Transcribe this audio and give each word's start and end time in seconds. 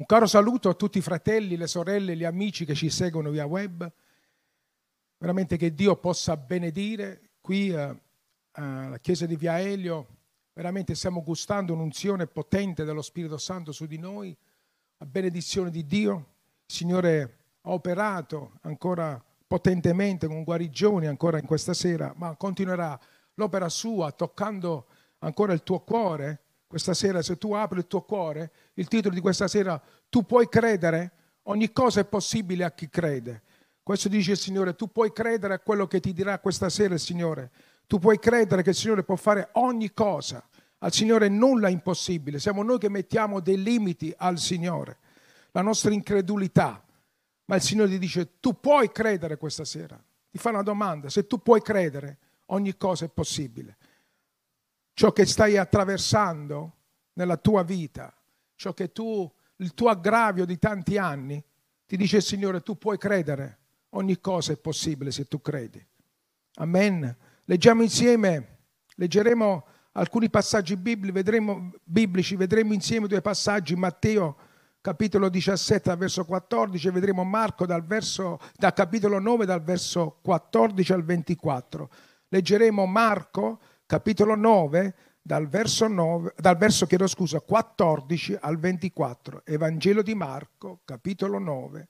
Un 0.00 0.06
caro 0.06 0.26
saluto 0.26 0.68
a 0.68 0.74
tutti 0.74 0.98
i 0.98 1.02
fratelli, 1.02 1.56
le 1.56 1.66
sorelle, 1.66 2.14
gli 2.14 2.22
amici 2.22 2.64
che 2.64 2.76
ci 2.76 2.88
seguono 2.88 3.30
via 3.30 3.46
web. 3.46 3.90
Veramente 5.18 5.56
che 5.56 5.74
Dio 5.74 5.96
possa 5.96 6.36
benedire 6.36 7.30
qui 7.40 7.70
eh, 7.70 7.96
alla 8.52 8.98
Chiesa 9.00 9.26
di 9.26 9.34
Via 9.34 9.58
Elio. 9.58 10.06
Veramente 10.52 10.94
stiamo 10.94 11.20
gustando 11.24 11.72
un'unzione 11.72 12.28
potente 12.28 12.84
dello 12.84 13.02
Spirito 13.02 13.38
Santo 13.38 13.72
su 13.72 13.86
di 13.86 13.98
noi. 13.98 14.36
La 14.98 15.06
benedizione 15.06 15.68
di 15.68 15.84
Dio. 15.84 16.14
Il 16.66 16.74
Signore 16.76 17.38
ha 17.62 17.72
operato 17.72 18.52
ancora 18.60 19.20
potentemente 19.48 20.28
con 20.28 20.44
guarigioni 20.44 21.08
ancora 21.08 21.40
in 21.40 21.44
questa 21.44 21.74
sera, 21.74 22.14
ma 22.14 22.36
continuerà 22.36 22.96
l'opera 23.34 23.68
sua 23.68 24.12
toccando 24.12 24.86
ancora 25.18 25.52
il 25.52 25.64
tuo 25.64 25.80
cuore 25.80 26.42
questa 26.68 26.92
sera, 26.92 27.22
se 27.22 27.38
tu 27.38 27.54
apri 27.54 27.78
il 27.78 27.86
tuo 27.86 28.02
cuore, 28.02 28.52
il 28.74 28.88
titolo 28.88 29.14
di 29.14 29.22
questa 29.22 29.48
sera, 29.48 29.80
tu 30.10 30.26
puoi 30.26 30.48
credere, 30.50 31.12
ogni 31.44 31.72
cosa 31.72 32.00
è 32.00 32.04
possibile 32.04 32.62
a 32.62 32.72
chi 32.72 32.90
crede. 32.90 33.42
Questo 33.82 34.10
dice 34.10 34.32
il 34.32 34.36
Signore, 34.36 34.76
tu 34.76 34.92
puoi 34.92 35.10
credere 35.10 35.54
a 35.54 35.58
quello 35.60 35.86
che 35.86 35.98
ti 35.98 36.12
dirà 36.12 36.38
questa 36.40 36.68
sera 36.68 36.92
il 36.92 37.00
Signore. 37.00 37.50
Tu 37.86 37.98
puoi 37.98 38.18
credere 38.18 38.62
che 38.62 38.70
il 38.70 38.76
Signore 38.76 39.02
può 39.02 39.16
fare 39.16 39.48
ogni 39.52 39.94
cosa. 39.94 40.46
Al 40.80 40.92
Signore 40.92 41.28
nulla 41.28 41.68
è 41.68 41.70
impossibile. 41.70 42.38
Siamo 42.38 42.62
noi 42.62 42.78
che 42.78 42.90
mettiamo 42.90 43.40
dei 43.40 43.60
limiti 43.60 44.12
al 44.18 44.38
Signore, 44.38 44.98
la 45.52 45.62
nostra 45.62 45.90
incredulità. 45.90 46.84
Ma 47.46 47.56
il 47.56 47.62
Signore 47.62 47.88
ti 47.88 47.98
dice, 47.98 48.38
tu 48.40 48.60
puoi 48.60 48.92
credere 48.92 49.38
questa 49.38 49.64
sera. 49.64 49.98
Ti 50.30 50.36
fa 50.36 50.50
una 50.50 50.62
domanda, 50.62 51.08
se 51.08 51.26
tu 51.26 51.40
puoi 51.40 51.62
credere, 51.62 52.18
ogni 52.48 52.76
cosa 52.76 53.06
è 53.06 53.08
possibile 53.08 53.78
ciò 54.98 55.12
che 55.12 55.26
stai 55.26 55.56
attraversando 55.56 56.72
nella 57.12 57.36
tua 57.36 57.62
vita, 57.62 58.12
ciò 58.56 58.74
che 58.74 58.90
tu, 58.90 59.32
il 59.58 59.72
tuo 59.72 59.90
aggravio 59.90 60.44
di 60.44 60.58
tanti 60.58 60.98
anni, 60.98 61.40
ti 61.86 61.96
dice 61.96 62.16
il 62.16 62.24
Signore, 62.24 62.62
tu 62.62 62.76
puoi 62.76 62.98
credere, 62.98 63.58
ogni 63.90 64.18
cosa 64.18 64.52
è 64.52 64.56
possibile 64.56 65.12
se 65.12 65.28
tu 65.28 65.40
credi. 65.40 65.80
Amen. 66.54 67.16
Leggiamo 67.44 67.82
insieme, 67.82 68.58
leggeremo 68.96 69.66
alcuni 69.92 70.28
passaggi 70.30 70.74
biblici, 70.76 71.12
vedremo, 71.12 71.70
biblici, 71.84 72.34
vedremo 72.34 72.72
insieme 72.72 73.06
due 73.06 73.20
passaggi, 73.20 73.76
Matteo 73.76 74.36
capitolo 74.80 75.28
17 75.28 75.90
dal 75.90 75.96
verso 75.96 76.24
14, 76.24 76.90
vedremo 76.90 77.22
Marco 77.22 77.66
dal, 77.66 77.84
verso, 77.86 78.40
dal 78.56 78.72
capitolo 78.72 79.20
9 79.20 79.46
dal 79.46 79.62
verso 79.62 80.18
14 80.22 80.92
al 80.92 81.04
24. 81.04 81.88
Leggeremo 82.30 82.84
Marco 82.84 83.60
capitolo 83.88 84.36
9, 84.36 84.94
dal 85.22 85.48
verso, 85.48 85.88
9, 85.88 86.34
dal 86.36 86.58
verso 86.58 86.86
scusa, 87.06 87.40
14 87.40 88.36
al 88.38 88.58
24. 88.58 89.46
Evangelo 89.46 90.02
di 90.02 90.14
Marco, 90.14 90.82
capitolo 90.84 91.38
9, 91.38 91.88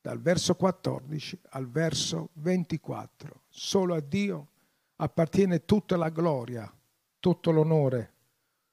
dal 0.00 0.20
verso 0.20 0.54
14 0.54 1.38
al 1.50 1.70
verso 1.70 2.30
24. 2.32 3.42
Solo 3.50 3.94
a 3.94 4.00
Dio 4.00 4.48
appartiene 4.96 5.66
tutta 5.66 5.98
la 5.98 6.08
gloria, 6.08 6.72
tutto 7.20 7.50
l'onore, 7.50 8.12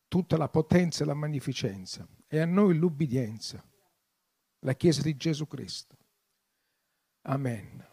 tutta 0.07 0.37
la 0.37 0.47
potenza 0.47 1.03
e 1.03 1.07
la 1.07 1.13
magnificenza 1.13 2.07
e 2.27 2.39
a 2.39 2.45
noi 2.45 2.77
l'ubbidienza, 2.77 3.61
la 4.59 4.73
Chiesa 4.75 5.01
di 5.01 5.17
Gesù 5.17 5.45
Cristo. 5.45 5.97
Amen. 7.23 7.90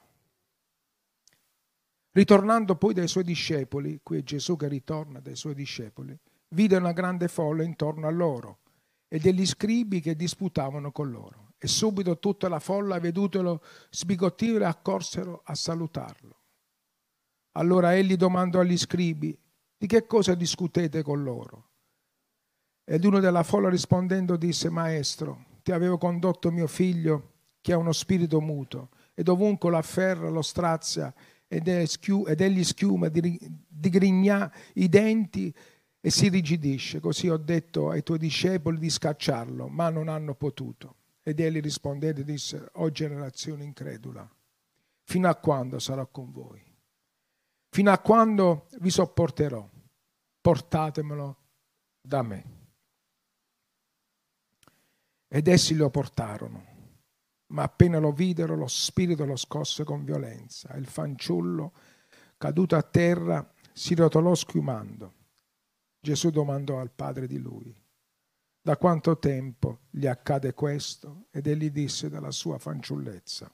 Ritornando 2.18 2.74
poi 2.74 2.94
dai 2.94 3.06
suoi 3.06 3.22
discepoli, 3.22 4.00
qui 4.02 4.18
è 4.18 4.22
Gesù 4.24 4.56
che 4.56 4.66
ritorna 4.66 5.20
dai 5.20 5.36
suoi 5.36 5.54
discepoli, 5.54 6.18
vide 6.48 6.76
una 6.76 6.90
grande 6.90 7.28
folla 7.28 7.62
intorno 7.62 8.08
a 8.08 8.10
loro 8.10 8.58
e 9.06 9.20
degli 9.20 9.46
scribi 9.46 10.00
che 10.00 10.16
disputavano 10.16 10.90
con 10.90 11.12
loro. 11.12 11.52
E 11.58 11.68
subito 11.68 12.18
tutta 12.18 12.48
la 12.48 12.58
folla, 12.58 12.98
vedutelo 12.98 13.62
sbigottire, 13.90 14.64
accorsero 14.64 15.42
a 15.44 15.54
salutarlo. 15.54 16.40
Allora 17.52 17.94
egli 17.94 18.16
domandò 18.16 18.58
agli 18.58 18.76
scribi, 18.76 19.38
di 19.76 19.86
che 19.86 20.04
cosa 20.04 20.34
discutete 20.34 21.04
con 21.04 21.22
loro? 21.22 21.68
Ed 22.82 23.04
uno 23.04 23.20
della 23.20 23.44
folla 23.44 23.68
rispondendo 23.68 24.36
disse, 24.36 24.70
Maestro, 24.70 25.44
ti 25.62 25.70
avevo 25.70 25.98
condotto 25.98 26.50
mio 26.50 26.66
figlio 26.66 27.34
che 27.60 27.72
ha 27.72 27.76
uno 27.76 27.92
spirito 27.92 28.40
muto, 28.40 28.88
e 29.14 29.22
dovunque 29.22 29.70
lo 29.70 29.76
afferra, 29.76 30.28
lo 30.28 30.42
strazia 30.42 31.14
ed, 31.48 31.66
egli 31.66 32.62
schiuma, 32.62 33.08
digrigna 33.08 34.52
i 34.74 34.88
denti 34.88 35.52
e 35.98 36.10
si 36.10 36.28
rigidisce. 36.28 37.00
Così 37.00 37.28
ho 37.28 37.38
detto 37.38 37.88
ai 37.88 38.02
tuoi 38.02 38.18
discepoli 38.18 38.78
di 38.78 38.90
scacciarlo, 38.90 39.66
ma 39.68 39.88
non 39.88 40.08
hanno 40.08 40.34
potuto. 40.34 40.96
Ed 41.22 41.40
egli 41.40 41.60
rispondette 41.60 42.20
e 42.20 42.24
disse, 42.24 42.68
o 42.74 42.90
generazione 42.90 43.64
incredula, 43.64 44.30
fino 45.02 45.28
a 45.28 45.34
quando 45.36 45.78
sarò 45.78 46.06
con 46.08 46.30
voi? 46.30 46.62
Fino 47.70 47.90
a 47.90 47.98
quando 47.98 48.68
vi 48.80 48.90
sopporterò? 48.90 49.68
Portatemelo 50.40 51.36
da 52.00 52.22
me. 52.22 52.44
Ed 55.28 55.48
essi 55.48 55.74
lo 55.74 55.90
portarono 55.90 56.76
ma 57.48 57.62
appena 57.62 57.98
lo 57.98 58.12
videro 58.12 58.56
lo 58.56 58.66
spirito 58.66 59.24
lo 59.24 59.36
scosse 59.36 59.84
con 59.84 60.04
violenza. 60.04 60.74
Il 60.74 60.86
fanciullo, 60.86 61.72
caduto 62.36 62.76
a 62.76 62.82
terra, 62.82 63.52
si 63.72 63.94
rotolò 63.94 64.34
schiumando. 64.34 65.14
Gesù 66.00 66.30
domandò 66.30 66.78
al 66.78 66.90
padre 66.90 67.26
di 67.26 67.38
lui, 67.38 67.74
da 68.60 68.76
quanto 68.76 69.18
tempo 69.18 69.80
gli 69.90 70.06
accade 70.06 70.52
questo? 70.52 71.26
Ed 71.30 71.46
egli 71.46 71.70
disse 71.70 72.08
dalla 72.08 72.30
sua 72.30 72.58
fanciullezza. 72.58 73.50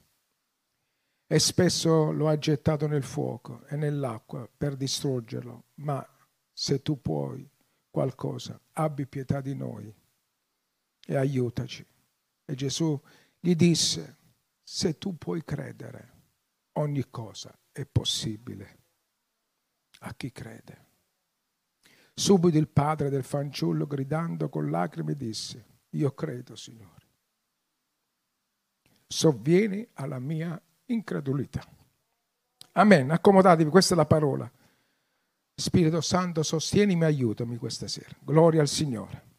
E 1.26 1.38
spesso 1.38 2.12
lo 2.12 2.28
ha 2.28 2.36
gettato 2.36 2.86
nel 2.86 3.02
fuoco 3.02 3.64
e 3.66 3.76
nell'acqua 3.76 4.48
per 4.54 4.76
distruggerlo, 4.76 5.66
ma 5.76 6.06
se 6.52 6.82
tu 6.82 7.00
puoi 7.00 7.48
qualcosa, 7.90 8.60
abbi 8.72 9.06
pietà 9.06 9.40
di 9.40 9.54
noi 9.54 9.92
e 11.06 11.16
aiutaci. 11.16 11.86
E 12.44 12.54
Gesù 12.54 13.00
gli 13.44 13.54
disse, 13.56 14.16
se 14.62 14.96
tu 14.96 15.18
puoi 15.18 15.44
credere, 15.44 16.12
ogni 16.78 17.04
cosa 17.10 17.54
è 17.72 17.84
possibile 17.84 18.78
a 19.98 20.14
chi 20.14 20.32
crede. 20.32 20.86
Subito 22.14 22.56
il 22.56 22.68
padre 22.68 23.10
del 23.10 23.22
fanciullo, 23.22 23.86
gridando 23.86 24.48
con 24.48 24.70
lacrime, 24.70 25.14
disse, 25.14 25.82
io 25.90 26.14
credo, 26.14 26.56
Signore. 26.56 27.06
Sovvieni 29.06 29.86
alla 29.92 30.18
mia 30.18 30.58
incredulità. 30.86 31.68
Amen. 32.72 33.10
Accomodatevi, 33.10 33.68
questa 33.68 33.92
è 33.92 33.96
la 33.98 34.06
parola. 34.06 34.50
Spirito 35.54 36.00
Santo, 36.00 36.42
sostienimi, 36.42 37.04
aiutami 37.04 37.58
questa 37.58 37.88
sera. 37.88 38.16
Gloria 38.20 38.62
al 38.62 38.68
Signore. 38.68 39.32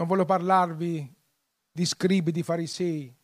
Non 0.00 0.08
voglio 0.08 0.24
parlarvi 0.24 1.14
di 1.70 1.84
scribi, 1.84 2.32
di 2.32 2.42
farisei. 2.42 3.14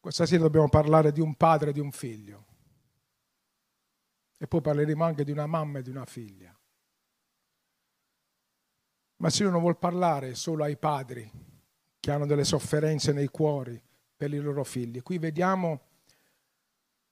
Questa 0.00 0.24
sera 0.24 0.44
dobbiamo 0.44 0.70
parlare 0.70 1.12
di 1.12 1.20
un 1.20 1.34
padre 1.34 1.68
e 1.68 1.72
di 1.74 1.80
un 1.80 1.92
figlio. 1.92 2.46
E 4.38 4.48
poi 4.48 4.62
parleremo 4.62 5.04
anche 5.04 5.24
di 5.24 5.32
una 5.32 5.44
mamma 5.44 5.80
e 5.80 5.82
di 5.82 5.90
una 5.90 6.06
figlia. 6.06 6.58
Ma 9.16 9.26
il 9.26 9.32
Signore 9.34 9.52
non 9.52 9.60
vuole 9.60 9.76
parlare 9.76 10.34
solo 10.34 10.64
ai 10.64 10.78
padri 10.78 11.30
che 12.00 12.10
hanno 12.10 12.24
delle 12.24 12.44
sofferenze 12.44 13.12
nei 13.12 13.28
cuori 13.28 13.78
per 14.16 14.32
i 14.32 14.38
loro 14.38 14.64
figli. 14.64 15.02
Qui 15.02 15.18
vediamo 15.18 15.88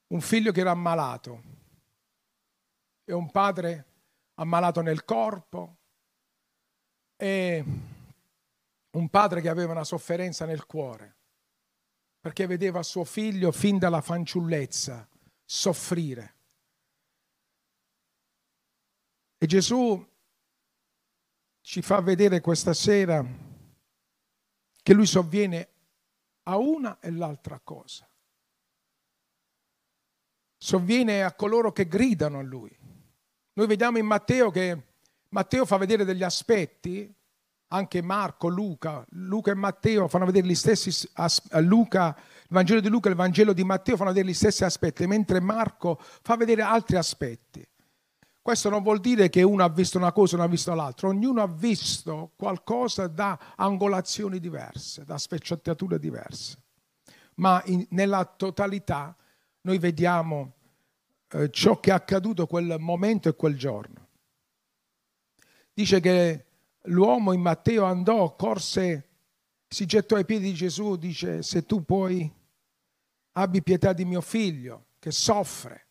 un 0.06 0.22
figlio 0.22 0.53
che 0.53 0.60
era 0.60 0.70
ammalato 0.70 1.42
e 3.04 3.12
un 3.12 3.30
padre 3.30 3.88
ammalato 4.36 4.80
nel 4.80 5.04
corpo, 5.04 5.79
e 7.21 7.63
un 8.93 9.09
padre 9.11 9.43
che 9.43 9.51
aveva 9.51 9.72
una 9.72 9.84
sofferenza 9.84 10.47
nel 10.47 10.65
cuore, 10.65 11.17
perché 12.19 12.47
vedeva 12.47 12.83
suo 12.83 13.05
figlio 13.05 13.53
fin 13.53 13.78
dalla 13.78 14.01
fanciullezza 14.01 15.07
soffrire. 15.45 16.34
E 19.37 19.47
Gesù 19.47 20.09
ci 21.61 21.83
fa 21.83 22.01
vedere 22.01 22.41
questa 22.41 22.72
sera 22.72 23.22
che 24.83 24.95
lui 24.95 25.07
sovviene 25.07 25.69
a 26.45 26.57
una 26.57 26.99
e 27.01 27.11
l'altra 27.11 27.61
cosa. 27.61 28.09
Sovviene 30.57 31.22
a 31.22 31.34
coloro 31.34 31.71
che 31.71 31.87
gridano 31.87 32.39
a 32.39 32.43
lui. 32.43 32.75
Noi 33.53 33.67
vediamo 33.67 33.99
in 33.99 34.07
Matteo 34.07 34.51
che 34.51 34.89
Matteo 35.30 35.65
fa 35.65 35.77
vedere 35.77 36.04
degli 36.04 36.22
aspetti, 36.22 37.12
anche 37.72 38.03
Marco, 38.03 38.48
Luca, 38.48 39.04
Luca 39.10 39.53
e 39.53 39.54
Matteo 39.54 40.09
fanno 40.09 40.24
vedere 40.24 40.47
gli 40.47 40.54
stessi 40.56 41.09
Luca, 41.60 42.16
il 42.16 42.48
Vangelo 42.48 42.80
di 42.80 42.88
Luca 42.88 43.09
e 43.09 43.12
il 43.12 43.16
Vangelo 43.16 43.53
di 43.53 43.62
Matteo 43.62 43.97
fanno 43.97 44.10
vedere 44.10 44.28
gli 44.28 44.34
stessi 44.34 44.65
aspetti, 44.65 45.06
mentre 45.06 45.41
Marco 45.41 45.98
fa 46.00 46.36
vedere 46.36 46.62
altri 46.62 46.97
aspetti. 46.97 47.65
questo 48.42 48.71
non 48.71 48.82
vuol 48.82 48.98
dire 48.98 49.28
che 49.28 49.42
uno 49.42 49.62
ha 49.62 49.68
visto 49.68 49.98
una 49.98 50.10
cosa 50.10 50.34
e 50.34 50.38
non 50.38 50.47
ha 50.47 50.50
visto 50.50 50.74
l'altra, 50.74 51.06
ognuno 51.06 51.42
ha 51.42 51.47
visto 51.47 52.33
qualcosa 52.36 53.06
da 53.06 53.38
angolazioni 53.54 54.41
diverse, 54.41 55.04
da 55.04 55.16
sfaccettature 55.16 56.00
diverse, 56.00 56.59
ma 57.34 57.62
in, 57.66 57.86
nella 57.91 58.24
totalità 58.24 59.15
noi 59.60 59.78
vediamo 59.78 60.54
eh, 61.28 61.50
ciò 61.50 61.78
che 61.78 61.91
è 61.91 61.94
accaduto 61.94 62.48
quel 62.48 62.76
momento 62.80 63.28
e 63.28 63.36
quel 63.36 63.56
giorno. 63.56 64.09
Dice 65.80 65.98
che 66.00 66.44
l'uomo 66.88 67.32
in 67.32 67.41
Matteo 67.41 67.84
andò, 67.84 68.36
corse, 68.36 69.09
si 69.66 69.86
gettò 69.86 70.16
ai 70.16 70.27
piedi 70.27 70.50
di 70.50 70.53
Gesù, 70.53 70.97
dice 70.97 71.42
se 71.42 71.65
tu 71.65 71.86
puoi 71.86 72.30
abbi 73.32 73.62
pietà 73.62 73.94
di 73.94 74.04
mio 74.04 74.21
figlio 74.21 74.88
che 74.98 75.10
soffre. 75.10 75.86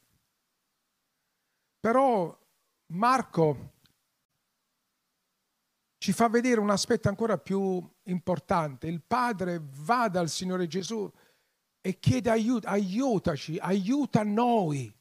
Però 1.79 2.39
Marco 2.91 3.71
ci 5.97 6.13
fa 6.13 6.29
vedere 6.29 6.59
un 6.59 6.69
aspetto 6.69 7.09
ancora 7.09 7.39
più 7.39 7.83
importante. 8.03 8.85
Il 8.85 9.01
padre 9.01 9.59
va 9.59 10.07
dal 10.07 10.29
Signore 10.29 10.67
Gesù 10.67 11.11
e 11.81 11.97
chiede 11.97 12.29
aiuto, 12.29 12.67
aiutaci, 12.67 13.57
aiuta 13.57 14.21
noi. 14.21 14.95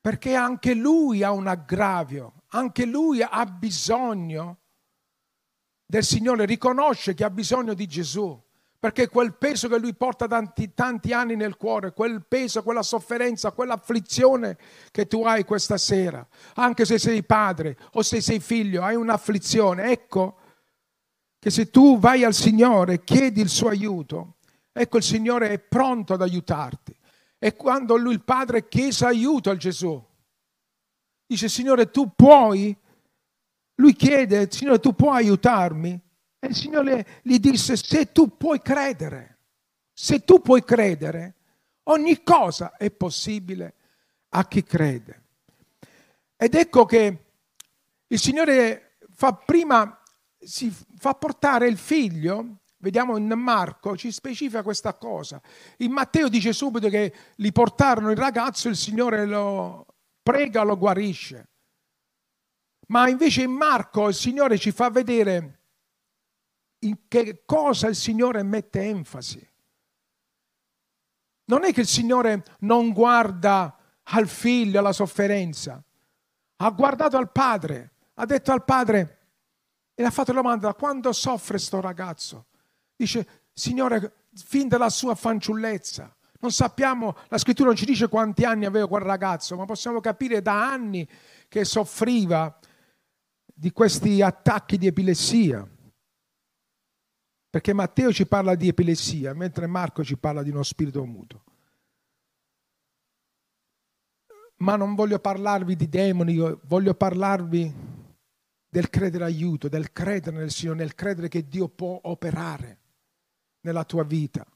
Perché 0.00 0.36
anche 0.36 0.72
lui 0.72 1.24
ha 1.24 1.32
un 1.32 1.48
aggravio, 1.48 2.44
anche 2.56 2.84
lui 2.86 3.22
ha 3.22 3.44
bisogno 3.46 4.58
del 5.84 6.02
Signore, 6.02 6.46
riconosce 6.46 7.14
che 7.14 7.24
ha 7.24 7.30
bisogno 7.30 7.74
di 7.74 7.86
Gesù 7.86 8.42
perché 8.78 9.08
quel 9.08 9.34
peso 9.34 9.68
che 9.68 9.78
lui 9.78 9.94
porta 9.94 10.28
tanti, 10.28 10.72
tanti 10.74 11.12
anni 11.12 11.34
nel 11.34 11.56
cuore, 11.56 11.92
quel 11.92 12.24
peso, 12.26 12.62
quella 12.62 12.82
sofferenza, 12.82 13.50
quell'afflizione 13.50 14.56
che 14.92 15.06
tu 15.06 15.24
hai 15.24 15.44
questa 15.44 15.76
sera, 15.76 16.24
anche 16.54 16.84
se 16.84 16.98
sei 16.98 17.24
padre 17.24 17.76
o 17.92 18.02
se 18.02 18.20
sei 18.20 18.38
figlio, 18.38 18.82
hai 18.82 18.94
un'afflizione, 18.94 19.90
ecco 19.90 20.38
che 21.38 21.50
se 21.50 21.70
tu 21.70 21.98
vai 21.98 22.22
al 22.22 22.34
Signore 22.34 22.94
e 22.94 23.04
chiedi 23.04 23.40
il 23.40 23.48
suo 23.48 23.68
aiuto, 23.70 24.36
ecco 24.72 24.98
il 24.98 25.02
Signore 25.02 25.50
è 25.50 25.58
pronto 25.58 26.12
ad 26.12 26.22
aiutarti. 26.22 26.94
E 27.38 27.54
quando 27.54 27.96
lui 27.96 28.12
il 28.12 28.22
padre 28.22 28.68
chiese 28.68 29.04
aiuto 29.04 29.50
a 29.50 29.56
Gesù, 29.56 30.00
dice 31.26 31.48
Signore 31.48 31.90
tu 31.90 32.12
puoi, 32.14 32.76
lui 33.76 33.94
chiede 33.94 34.48
Signore 34.50 34.78
tu 34.78 34.94
puoi 34.94 35.16
aiutarmi? 35.16 36.00
E 36.38 36.46
il 36.46 36.54
Signore 36.54 37.20
gli 37.22 37.38
disse, 37.38 37.76
se 37.76 38.12
tu 38.12 38.36
puoi 38.36 38.62
credere, 38.62 39.38
se 39.92 40.24
tu 40.24 40.40
puoi 40.40 40.62
credere, 40.64 41.34
ogni 41.84 42.22
cosa 42.22 42.76
è 42.76 42.90
possibile 42.90 43.74
a 44.30 44.46
chi 44.46 44.62
crede. 44.62 45.22
Ed 46.36 46.54
ecco 46.54 46.84
che 46.84 47.24
il 48.06 48.18
Signore 48.18 48.98
fa 49.10 49.32
prima, 49.32 50.00
si 50.38 50.72
fa 50.98 51.14
portare 51.14 51.66
il 51.66 51.78
figlio, 51.78 52.58
vediamo 52.78 53.16
in 53.16 53.26
Marco, 53.28 53.96
ci 53.96 54.12
specifica 54.12 54.62
questa 54.62 54.94
cosa. 54.94 55.40
In 55.78 55.90
Matteo 55.92 56.28
dice 56.28 56.52
subito 56.52 56.88
che 56.88 57.12
li 57.36 57.50
portarono 57.50 58.10
il 58.10 58.16
ragazzo, 58.16 58.68
il 58.68 58.76
Signore 58.76 59.24
lo 59.26 59.86
prega, 60.26 60.64
lo 60.64 60.76
guarisce. 60.76 61.48
Ma 62.88 63.08
invece 63.08 63.42
in 63.42 63.52
Marco 63.52 64.08
il 64.08 64.14
Signore 64.14 64.58
ci 64.58 64.72
fa 64.72 64.90
vedere 64.90 65.60
in 66.80 67.06
che 67.06 67.44
cosa 67.46 67.86
il 67.86 67.94
Signore 67.94 68.42
mette 68.42 68.80
enfasi. 68.80 69.48
Non 71.44 71.62
è 71.62 71.72
che 71.72 71.82
il 71.82 71.86
Signore 71.86 72.42
non 72.60 72.92
guarda 72.92 73.78
al 74.02 74.26
figlio, 74.26 74.80
alla 74.80 74.92
sofferenza, 74.92 75.80
ha 76.56 76.70
guardato 76.70 77.16
al 77.16 77.30
padre, 77.30 77.92
ha 78.14 78.26
detto 78.26 78.50
al 78.50 78.64
padre 78.64 79.18
e 79.94 80.02
ha 80.02 80.10
fatto 80.10 80.32
la 80.32 80.42
domanda, 80.42 80.74
quando 80.74 81.12
soffre 81.12 81.58
sto 81.58 81.80
ragazzo? 81.80 82.46
Dice, 82.96 83.44
Signore, 83.52 84.26
fin 84.34 84.66
dalla 84.66 84.90
sua 84.90 85.14
fanciullezza. 85.14 86.15
Non 86.46 86.54
sappiamo, 86.54 87.16
la 87.26 87.38
scrittura 87.38 87.70
non 87.70 87.76
ci 87.76 87.84
dice 87.84 88.06
quanti 88.06 88.44
anni 88.44 88.66
aveva 88.66 88.86
quel 88.86 89.02
ragazzo, 89.02 89.56
ma 89.56 89.64
possiamo 89.64 89.98
capire 89.98 90.40
da 90.42 90.70
anni 90.70 91.04
che 91.48 91.64
soffriva 91.64 92.56
di 93.52 93.72
questi 93.72 94.22
attacchi 94.22 94.78
di 94.78 94.86
epilessia. 94.86 95.68
Perché 97.50 97.72
Matteo 97.72 98.12
ci 98.12 98.28
parla 98.28 98.54
di 98.54 98.68
epilessia, 98.68 99.34
mentre 99.34 99.66
Marco 99.66 100.04
ci 100.04 100.16
parla 100.16 100.44
di 100.44 100.50
uno 100.50 100.62
spirito 100.62 101.04
muto. 101.04 101.42
Ma 104.58 104.76
non 104.76 104.94
voglio 104.94 105.18
parlarvi 105.18 105.74
di 105.74 105.88
demoni, 105.88 106.38
voglio 106.62 106.94
parlarvi 106.94 107.74
del 108.68 108.88
credere 108.88 109.24
aiuto, 109.24 109.68
del 109.68 109.90
credere 109.90 110.36
nel 110.36 110.52
Signore, 110.52 110.78
nel 110.78 110.94
credere 110.94 111.26
che 111.26 111.48
Dio 111.48 111.68
può 111.68 111.98
operare 112.04 112.78
nella 113.62 113.82
tua 113.82 114.04
vita. 114.04 114.46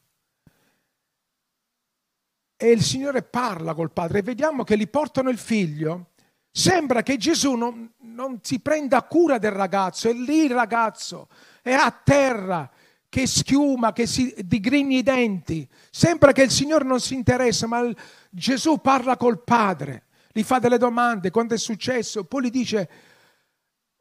E 2.63 2.71
il 2.71 2.83
Signore 2.83 3.23
parla 3.23 3.73
col 3.73 3.91
padre 3.91 4.19
e 4.19 4.23
vediamo 4.23 4.65
che 4.65 4.77
gli 4.77 4.87
portano 4.87 5.31
il 5.31 5.39
figlio. 5.39 6.11
Sembra 6.51 7.03
che 7.03 7.17
Gesù 7.17 7.55
non, 7.55 7.91
non 8.01 8.41
si 8.43 8.61
prenda 8.61 9.03
cura 9.05 9.39
del 9.39 9.53
ragazzo, 9.53 10.11
è 10.11 10.13
lì 10.13 10.45
il 10.45 10.51
ragazzo, 10.51 11.29
è 11.63 11.73
a 11.73 11.91
terra, 11.91 12.71
che 13.09 13.27
schiuma, 13.27 13.95
che 13.95 14.07
si 14.07 14.35
digrigni 14.45 14.99
i 14.99 15.03
denti. 15.03 15.67
Sembra 15.91 16.33
che 16.33 16.43
il 16.43 16.51
Signore 16.51 16.85
non 16.85 17.01
si 17.01 17.15
interessa, 17.15 17.67
ma 17.67 17.79
il, 17.79 17.97
Gesù 18.29 18.77
parla 18.77 19.17
col 19.17 19.43
Padre, 19.43 20.09
gli 20.31 20.43
fa 20.43 20.59
delle 20.59 20.77
domande, 20.77 21.31
quando 21.31 21.55
è 21.55 21.59
successo, 21.59 22.25
poi 22.25 22.45
gli 22.45 22.51
dice, 22.51 22.91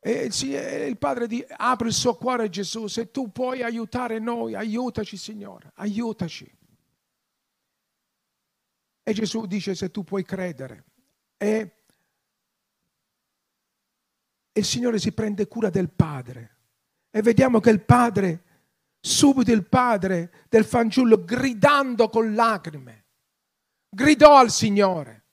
e 0.01 0.29
il 0.85 0.97
Padre 0.97 1.27
di, 1.27 1.41
apre 1.47 1.87
il 1.87 1.93
suo 1.93 2.15
cuore 2.15 2.43
a 2.43 2.49
Gesù, 2.49 2.87
se 2.87 3.09
tu 3.09 3.31
puoi 3.31 3.63
aiutare 3.63 4.19
noi, 4.19 4.53
aiutaci 4.53 5.15
Signore, 5.15 5.71
aiutaci. 5.75 6.58
E 9.09 9.13
Gesù 9.13 9.45
dice 9.47 9.73
se 9.73 9.89
tu 9.89 10.03
puoi 10.03 10.23
credere. 10.23 10.83
E, 11.37 11.71
il 14.51 14.65
Signore 14.65 14.99
si 14.99 15.11
prende 15.13 15.47
cura 15.47 15.69
del 15.69 15.89
Padre. 15.89 16.57
E 17.09 17.21
vediamo 17.21 17.59
che 17.59 17.71
il 17.71 17.81
Padre 17.81 18.43
Subito 19.01 19.51
il 19.51 19.65
padre 19.65 20.45
del 20.49 20.65
fanciullo, 20.65 21.23
gridando 21.23 22.09
con 22.09 22.35
lacrime, 22.35 23.05
gridò 23.89 24.37
al 24.37 24.51
Signore. 24.51 25.23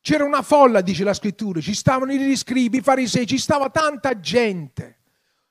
C'era 0.00 0.24
una 0.24 0.42
folla, 0.42 0.82
dice 0.82 1.04
la 1.04 1.14
scrittura, 1.14 1.60
ci 1.60 1.74
stavano 1.74 2.12
i 2.12 2.36
scribi, 2.36 2.78
i 2.78 2.82
farisei, 2.82 3.26
ci 3.26 3.38
stava 3.38 3.70
tanta 3.70 4.20
gente. 4.20 4.97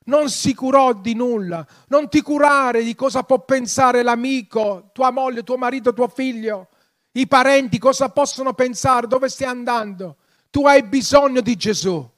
Non 0.07 0.29
si 0.29 0.53
curò 0.53 0.93
di 0.93 1.13
nulla, 1.13 1.65
non 1.87 2.07
ti 2.07 2.21
curare 2.21 2.81
di 2.83 2.95
cosa 2.95 3.23
può 3.23 3.39
pensare 3.39 4.03
l'amico, 4.03 4.89
tua 4.93 5.11
moglie, 5.11 5.43
tuo 5.43 5.57
marito, 5.57 5.93
tuo 5.93 6.07
figlio, 6.07 6.69
i 7.13 7.27
parenti, 7.27 7.77
cosa 7.77 8.09
possono 8.09 8.53
pensare, 8.53 9.07
dove 9.07 9.27
stai 9.27 9.47
andando. 9.47 10.17
Tu 10.49 10.65
hai 10.65 10.83
bisogno 10.83 11.41
di 11.41 11.57
Gesù. 11.57 12.09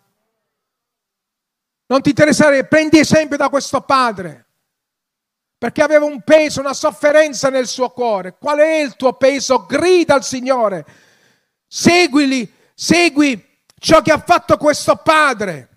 Non 1.87 2.01
ti 2.01 2.09
interessare, 2.09 2.67
prendi 2.67 2.99
esempio 2.99 3.37
da 3.37 3.49
questo 3.49 3.81
padre, 3.81 4.45
perché 5.57 5.81
aveva 5.81 6.05
un 6.05 6.21
peso, 6.21 6.59
una 6.59 6.73
sofferenza 6.73 7.49
nel 7.49 7.65
suo 7.65 7.89
cuore. 7.89 8.37
Qual 8.37 8.59
è 8.59 8.81
il 8.81 8.95
tuo 8.95 9.13
peso? 9.13 9.65
Grida 9.65 10.13
al 10.13 10.23
Signore, 10.23 10.85
seguili, 11.65 12.51
segui 12.75 13.43
ciò 13.79 14.01
che 14.03 14.11
ha 14.11 14.19
fatto 14.19 14.57
questo 14.57 14.97
padre. 14.97 15.68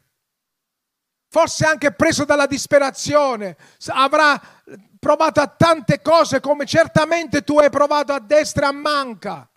Forse 1.32 1.64
anche 1.64 1.92
preso 1.92 2.26
dalla 2.26 2.44
disperazione, 2.44 3.56
avrà 3.86 4.38
provato 4.98 5.40
a 5.40 5.46
tante 5.46 6.02
cose 6.02 6.40
come 6.40 6.66
certamente 6.66 7.42
tu 7.42 7.58
hai 7.58 7.70
provato 7.70 8.12
a 8.12 8.20
destra 8.20 8.66
e 8.66 8.68
a 8.68 8.72
manca 8.72 9.48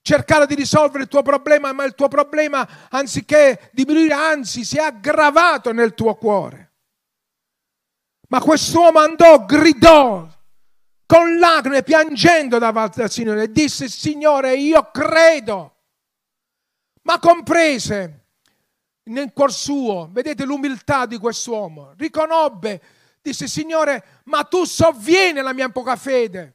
cercare 0.00 0.46
di 0.46 0.54
risolvere 0.54 1.02
il 1.02 1.10
tuo 1.10 1.20
problema, 1.20 1.74
ma 1.74 1.84
il 1.84 1.94
tuo 1.94 2.08
problema, 2.08 2.66
anziché 2.88 3.68
diminuire, 3.74 4.14
anzi 4.14 4.64
si 4.64 4.78
è 4.78 4.80
aggravato 4.80 5.74
nel 5.74 5.92
tuo 5.92 6.14
cuore. 6.14 6.72
Ma 8.28 8.40
quest'uomo 8.40 8.98
andò, 8.98 9.44
gridò 9.44 10.26
con 11.04 11.38
lacrime, 11.38 11.82
piangendo 11.82 12.56
davanti 12.56 13.02
al 13.02 13.10
Signore 13.10 13.42
e 13.42 13.52
disse, 13.52 13.90
Signore, 13.90 14.54
io 14.54 14.90
credo. 14.90 15.76
Ma 17.02 17.18
comprese 17.18 18.23
nel 19.04 19.32
cuor 19.32 19.52
suo, 19.52 20.08
vedete 20.10 20.44
l'umiltà 20.44 21.06
di 21.06 21.18
quest'uomo, 21.18 21.92
riconobbe, 21.96 22.82
disse, 23.20 23.48
Signore, 23.48 24.22
ma 24.24 24.44
tu 24.44 24.64
sovvieni 24.64 25.40
la 25.40 25.52
mia 25.52 25.68
poca 25.68 25.96
fede. 25.96 26.54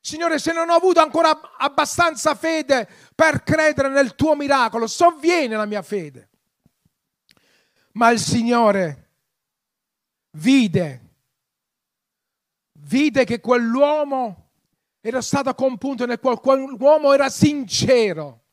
Signore, 0.00 0.38
se 0.38 0.52
non 0.52 0.70
ho 0.70 0.74
avuto 0.74 1.00
ancora 1.00 1.56
abbastanza 1.58 2.34
fede 2.34 2.88
per 3.14 3.42
credere 3.42 3.88
nel 3.88 4.14
tuo 4.14 4.34
miracolo, 4.36 4.86
sovviene 4.86 5.56
la 5.56 5.66
mia 5.66 5.82
fede. 5.82 6.28
Ma 7.92 8.10
il 8.10 8.20
Signore 8.20 9.10
vide, 10.32 11.14
vide 12.80 13.24
che 13.24 13.40
quell'uomo 13.40 14.50
era 15.00 15.20
stato 15.22 15.54
compunto 15.54 16.04
nel 16.06 16.20
quale 16.20 16.66
l'uomo 16.66 17.12
era 17.12 17.28
sincero, 17.28 18.44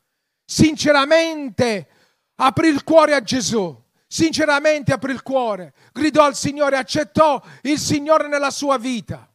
sinceramente 0.46 1.88
aprì 2.36 2.68
il 2.68 2.84
cuore 2.84 3.14
a 3.14 3.22
Gesù, 3.22 3.82
sinceramente 4.08 4.94
aprì 4.94 5.12
il 5.12 5.22
cuore, 5.22 5.74
gridò 5.92 6.26
al 6.26 6.36
Signore, 6.36 6.78
accettò 6.78 7.42
il 7.64 7.80
Signore 7.80 8.28
nella 8.28 8.52
sua 8.52 8.78
vita. 8.78 9.32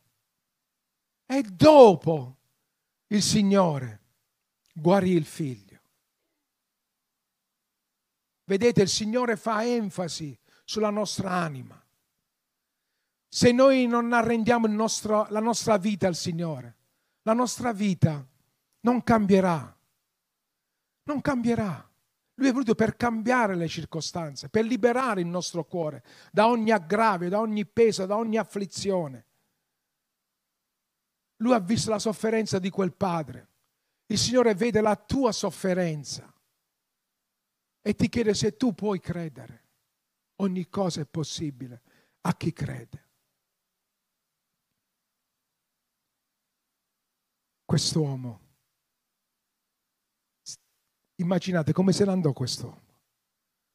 E 1.27 1.43
dopo 1.43 2.37
il 3.09 3.23
Signore 3.23 4.01
guarì 4.73 5.11
il 5.11 5.25
figlio. 5.25 5.81
Vedete, 8.45 8.83
il 8.83 8.89
Signore 8.89 9.37
fa 9.37 9.65
enfasi 9.65 10.39
sulla 10.65 10.91
nostra 10.91 11.31
anima. 11.31 11.83
Se 13.29 13.53
noi 13.53 13.87
non 13.87 14.13
arrendiamo 14.13 14.67
nostro, 14.67 15.27
la 15.29 15.41
nostra 15.41 15.77
vita 15.77 16.07
al 16.07 16.15
Signore, 16.15 16.77
la 17.23 17.35
nostra 17.35 17.73
vita 17.73 18.27
non 18.81 19.03
cambierà. 19.03 19.77
Non 21.03 21.21
cambierà. 21.21 21.88
Lui 22.39 22.49
è 22.49 22.53
venuto 22.53 22.77
per 22.77 22.97
cambiare 22.97 23.57
le 23.57 23.67
circostanze, 23.67 24.49
per 24.49 24.65
liberare 24.65 25.21
il 25.21 25.27
nostro 25.27 25.65
cuore 25.65 26.05
da 26.31 26.47
ogni 26.47 26.71
aggravio, 26.71 27.29
da 27.29 27.41
ogni 27.41 27.67
peso, 27.67 28.07
da 28.07 28.17
ogni 28.17 28.37
afflizione. 28.37 29.27
Lui 31.39 31.53
ha 31.53 31.59
visto 31.59 31.91
la 31.91 31.99
sofferenza 31.99 32.61
di 32.61 32.71
quel 32.71 32.93
padre. 32.93 33.49
Il 34.07 34.19
Signore 34.19 34.55
vede 34.55 34.81
la 34.81 34.95
tua 34.95 35.33
sofferenza 35.33 36.33
e 37.81 37.95
ti 37.95 38.09
chiede 38.09 38.35
se 38.35 38.57
tu 38.57 38.73
puoi 38.73 39.01
credere. 39.01 39.65
Ogni 40.37 40.69
cosa 40.69 41.01
è 41.01 41.07
possibile 41.07 41.83
a 42.21 42.37
chi 42.37 42.53
crede. 42.53 43.07
Quest'uomo, 47.65 48.48
immaginate 51.21 51.73
come 51.73 51.93
se 51.93 52.05
ne 52.05 52.13
andò 52.13 52.33
quest'uomo, 52.33 53.01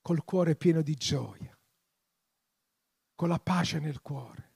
col 0.02 0.24
cuore 0.24 0.56
pieno 0.56 0.82
di 0.82 0.96
gioia, 0.96 1.58
con 3.16 3.30
la 3.30 3.40
pace 3.40 3.80
nel 3.80 4.02
cuore. 4.02 4.52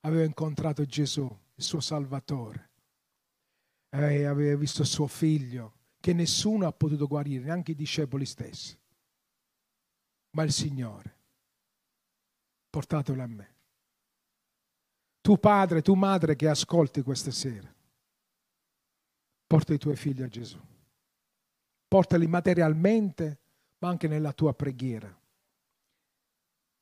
Aveva 0.00 0.24
incontrato 0.24 0.84
Gesù, 0.84 1.24
il 1.54 1.62
suo 1.62 1.80
Salvatore, 1.80 2.70
e 3.90 4.24
aveva 4.24 4.56
visto 4.56 4.84
suo 4.84 5.06
figlio 5.06 5.74
che 6.00 6.12
nessuno 6.12 6.66
ha 6.66 6.72
potuto 6.72 7.06
guarire, 7.06 7.44
neanche 7.44 7.72
i 7.72 7.74
discepoli 7.74 8.24
stessi. 8.24 8.78
Ma 10.30 10.42
il 10.44 10.52
Signore, 10.52 11.16
portatelo 12.70 13.22
a 13.22 13.26
me. 13.26 13.54
Tu 15.20 15.36
padre, 15.38 15.82
tu 15.82 15.94
madre 15.94 16.36
che 16.36 16.48
ascolti 16.48 17.02
questa 17.02 17.32
sera, 17.32 17.74
porta 19.46 19.74
i 19.74 19.78
tuoi 19.78 19.96
figli 19.96 20.22
a 20.22 20.28
Gesù. 20.28 20.60
Portali 21.88 22.26
materialmente, 22.26 23.40
ma 23.78 23.88
anche 23.88 24.06
nella 24.06 24.32
tua 24.32 24.54
preghiera. 24.54 25.12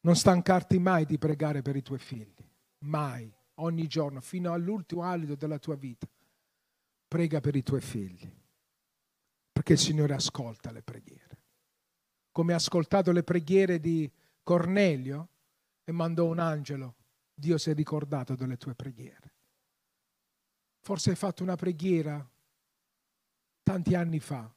Non 0.01 0.17
stancarti 0.17 0.79
mai 0.79 1.07
di 1.07 1.17
pregare 1.19 1.63
per 1.63 1.77
i 1.77 1.83
tuoi 1.83 1.99
figli, 1.99 2.45
mai, 2.81 3.33
ogni 3.55 3.87
giorno, 3.87 4.21
fino 4.21 4.53
all'ultimo 4.53 5.03
alito 5.03 5.37
della 5.37 5.59
tua 5.59 5.77
vita. 5.77 6.07
Prega 7.09 7.41
per 7.41 7.55
i 7.57 7.63
tuoi 7.63 7.81
figli 7.81 8.45
perché 9.67 9.73
il 9.73 9.79
Signore 9.79 10.15
ascolta 10.15 10.71
le 10.71 10.83
preghiere. 10.83 11.39
Come 12.31 12.53
ha 12.53 12.57
ascoltato 12.57 13.11
le 13.11 13.25
preghiere 13.25 13.81
di 13.81 14.09
Cornelio 14.43 15.29
e 15.83 15.91
mandò 15.93 16.27
un 16.27 16.39
angelo, 16.39 16.95
Dio 17.35 17.57
si 17.59 17.71
è 17.71 17.75
ricordato 17.75 18.37
delle 18.37 18.59
tue 18.59 18.75
preghiere. 18.75 19.35
Forse 20.83 21.11
hai 21.11 21.17
fatto 21.17 21.43
una 21.43 21.57
preghiera 21.57 22.25
tanti 23.63 23.95
anni 23.95 24.21
fa, 24.21 24.55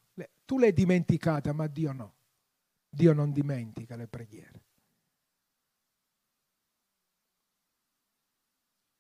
tu 0.50 0.58
l'hai 0.58 0.74
dimenticata, 0.74 1.54
ma 1.54 1.68
Dio 1.68 1.92
no. 1.92 2.16
Dio 2.90 3.14
non 3.14 3.32
dimentica 3.32 3.96
le 3.96 4.08
preghiere. 4.08 4.64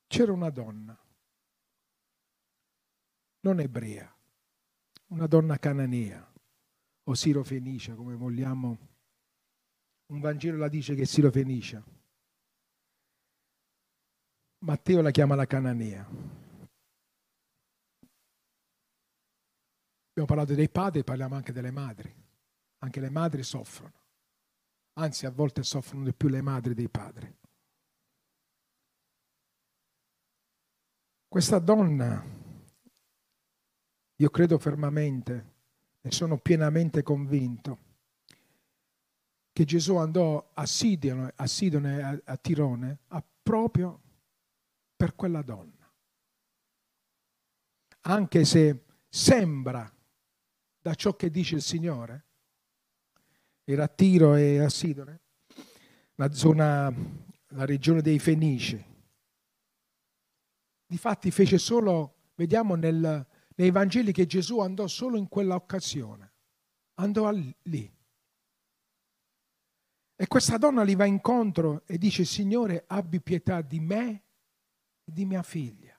C'era 0.05 0.31
una 0.31 0.51
donna, 0.51 0.95
non 3.39 3.59
ebrea, 3.59 4.15
una 5.07 5.25
donna 5.25 5.57
cananea 5.57 6.31
o 7.05 7.13
sirofenicia, 7.15 7.95
come 7.95 8.13
vogliamo. 8.13 8.77
Un 10.11 10.19
Vangelo 10.19 10.57
la 10.57 10.69
dice 10.69 10.93
che 10.93 11.01
è 11.01 11.05
sirofenicia. 11.05 11.83
Matteo 14.59 15.01
la 15.01 15.09
chiama 15.09 15.33
la 15.33 15.47
cananea. 15.47 16.38
Abbiamo 20.19 20.35
parlato 20.35 20.53
dei 20.53 20.69
padri, 20.69 21.05
parliamo 21.05 21.35
anche 21.35 21.53
delle 21.53 21.71
madri. 21.71 22.13
Anche 22.79 22.99
le 22.99 23.09
madri 23.09 23.41
soffrono. 23.41 23.93
Anzi, 24.95 25.25
a 25.25 25.29
volte 25.29 25.63
soffrono 25.63 26.03
di 26.03 26.13
più 26.13 26.27
le 26.27 26.41
madri 26.41 26.73
dei 26.73 26.89
padri. 26.89 27.33
Questa 31.25 31.59
donna 31.59 32.21
io 34.17 34.29
credo 34.29 34.59
fermamente 34.59 35.53
e 36.01 36.11
sono 36.11 36.37
pienamente 36.37 37.01
convinto 37.01 37.77
che 39.53 39.63
Gesù 39.63 39.95
andò 39.95 40.51
a 40.53 40.65
Sidone, 40.65 41.31
a, 41.33 41.47
Sidone, 41.47 42.03
a, 42.03 42.21
a 42.25 42.35
Tirone 42.35 42.99
a 43.07 43.23
proprio 43.41 44.01
per 44.97 45.15
quella 45.15 45.41
donna. 45.43 45.89
Anche 48.01 48.43
se 48.43 48.83
sembra 49.07 49.93
da 50.81 50.93
ciò 50.95 51.15
che 51.15 51.29
dice 51.29 51.55
il 51.55 51.61
Signore, 51.61 52.25
era 53.63 53.83
a 53.83 53.87
Tiro 53.87 54.35
e 54.35 54.59
a 54.59 54.69
Sidone, 54.69 55.21
la 56.15 56.31
zona, 56.31 56.93
la 57.49 57.65
regione 57.65 58.01
dei 58.01 58.19
Fenici. 58.19 58.83
Difatti 60.85 61.29
fece 61.29 61.57
solo, 61.57 62.31
vediamo 62.35 62.75
nel, 62.75 63.27
nei 63.55 63.71
Vangeli 63.71 64.11
che 64.11 64.25
Gesù 64.25 64.59
andò 64.59 64.87
solo 64.87 65.17
in 65.17 65.27
quella 65.27 65.55
occasione, 65.55 66.33
andò 66.95 67.29
lì. 67.31 67.97
E 70.15 70.27
questa 70.27 70.57
donna 70.57 70.83
gli 70.83 70.95
va 70.95 71.05
incontro 71.05 71.83
e 71.85 71.97
dice, 71.97 72.25
Signore, 72.25 72.85
abbi 72.87 73.21
pietà 73.21 73.61
di 73.61 73.79
me 73.79 74.23
e 75.03 75.11
di 75.11 75.25
mia 75.25 75.43
figlia, 75.43 75.97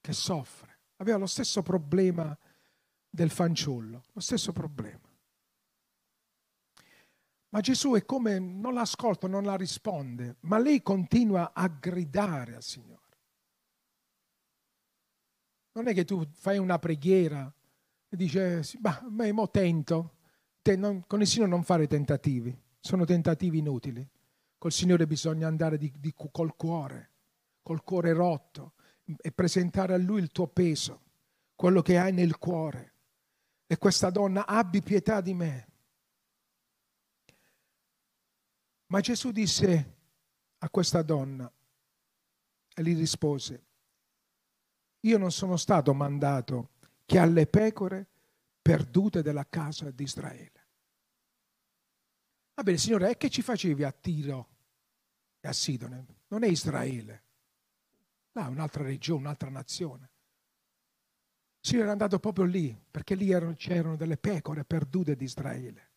che 0.00 0.12
soffre. 0.12 0.80
Aveva 0.96 1.16
lo 1.16 1.26
stesso 1.26 1.62
problema 1.62 2.36
del 3.14 3.30
fanciullo, 3.30 4.04
lo 4.10 4.20
stesso 4.20 4.52
problema. 4.52 5.10
Ma 7.50 7.60
Gesù 7.60 7.92
è 7.92 8.06
come 8.06 8.38
non 8.38 8.72
l'ascolta, 8.72 9.28
non 9.28 9.44
la 9.44 9.56
risponde, 9.56 10.36
ma 10.40 10.58
lei 10.58 10.80
continua 10.80 11.52
a 11.52 11.68
gridare 11.68 12.56
al 12.56 12.62
Signore. 12.62 13.00
Non 15.72 15.86
è 15.86 15.92
che 15.92 16.04
tu 16.04 16.26
fai 16.32 16.56
una 16.56 16.78
preghiera 16.78 17.52
e 18.08 18.16
dici, 18.16 18.38
bah, 18.78 19.06
ma 19.10 19.30
mo 19.32 19.50
tento. 19.50 20.16
Te 20.62 20.76
non, 20.76 21.04
con 21.06 21.20
il 21.20 21.26
Signore 21.26 21.50
non 21.50 21.62
fare 21.62 21.86
tentativi, 21.86 22.58
sono 22.80 23.04
tentativi 23.04 23.58
inutili. 23.58 24.08
Col 24.56 24.72
Signore 24.72 25.06
bisogna 25.06 25.46
andare 25.46 25.76
di, 25.76 25.92
di, 25.98 26.14
col 26.14 26.56
cuore, 26.56 27.10
col 27.62 27.82
cuore 27.82 28.14
rotto 28.14 28.72
e 29.20 29.30
presentare 29.32 29.92
a 29.92 29.98
Lui 29.98 30.22
il 30.22 30.30
tuo 30.30 30.46
peso, 30.46 31.00
quello 31.54 31.82
che 31.82 31.98
hai 31.98 32.12
nel 32.12 32.38
cuore. 32.38 32.91
E 33.66 33.78
questa 33.78 34.10
donna, 34.10 34.46
abbi 34.46 34.82
pietà 34.82 35.20
di 35.20 35.34
me. 35.34 35.68
Ma 38.86 39.00
Gesù 39.00 39.30
disse 39.30 39.96
a 40.58 40.68
questa 40.68 41.02
donna, 41.02 41.50
e 42.74 42.82
gli 42.82 42.96
rispose, 42.96 43.64
io 45.00 45.18
non 45.18 45.32
sono 45.32 45.56
stato 45.56 45.94
mandato 45.94 46.70
che 47.04 47.18
alle 47.18 47.46
pecore 47.46 48.06
perdute 48.60 49.22
della 49.22 49.46
casa 49.48 49.90
di 49.90 50.04
Israele. 50.04 50.66
Va 52.54 52.62
bene, 52.62 52.78
Signore, 52.78 53.10
e 53.10 53.16
che 53.16 53.30
ci 53.30 53.42
facevi 53.42 53.82
a 53.82 53.92
Tiro 53.92 54.48
e 55.40 55.48
a 55.48 55.52
Sidone? 55.52 56.06
Non 56.28 56.44
è 56.44 56.48
Israele. 56.48 57.24
Là 58.32 58.46
è 58.46 58.48
un'altra 58.48 58.84
regione, 58.84 59.20
un'altra 59.22 59.50
nazione. 59.50 60.11
Il 61.62 61.68
Signore 61.68 61.88
è 61.88 61.92
andato 61.92 62.18
proprio 62.18 62.44
lì, 62.44 62.76
perché 62.90 63.14
lì 63.14 63.30
erano, 63.30 63.54
c'erano 63.54 63.94
delle 63.94 64.16
pecore 64.16 64.64
perdute 64.64 65.14
di 65.14 65.22
Israele. 65.22 65.90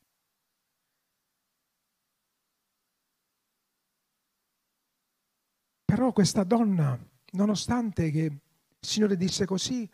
Però 5.84 6.12
questa 6.12 6.44
donna, 6.44 6.96
nonostante 7.32 8.12
che 8.12 8.20
il 8.20 8.40
Signore 8.80 9.18
disse 9.18 9.48
così, 9.48 9.90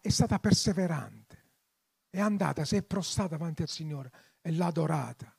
è 0.00 0.08
stata 0.08 0.38
perseverante, 0.38 1.44
è 2.10 2.20
andata, 2.20 2.64
si 2.64 2.76
è 2.76 2.82
prostata 2.84 3.36
davanti 3.36 3.62
al 3.62 3.68
Signore 3.68 4.12
e 4.40 4.52
l'ha 4.52 4.66
adorata. 4.66 5.36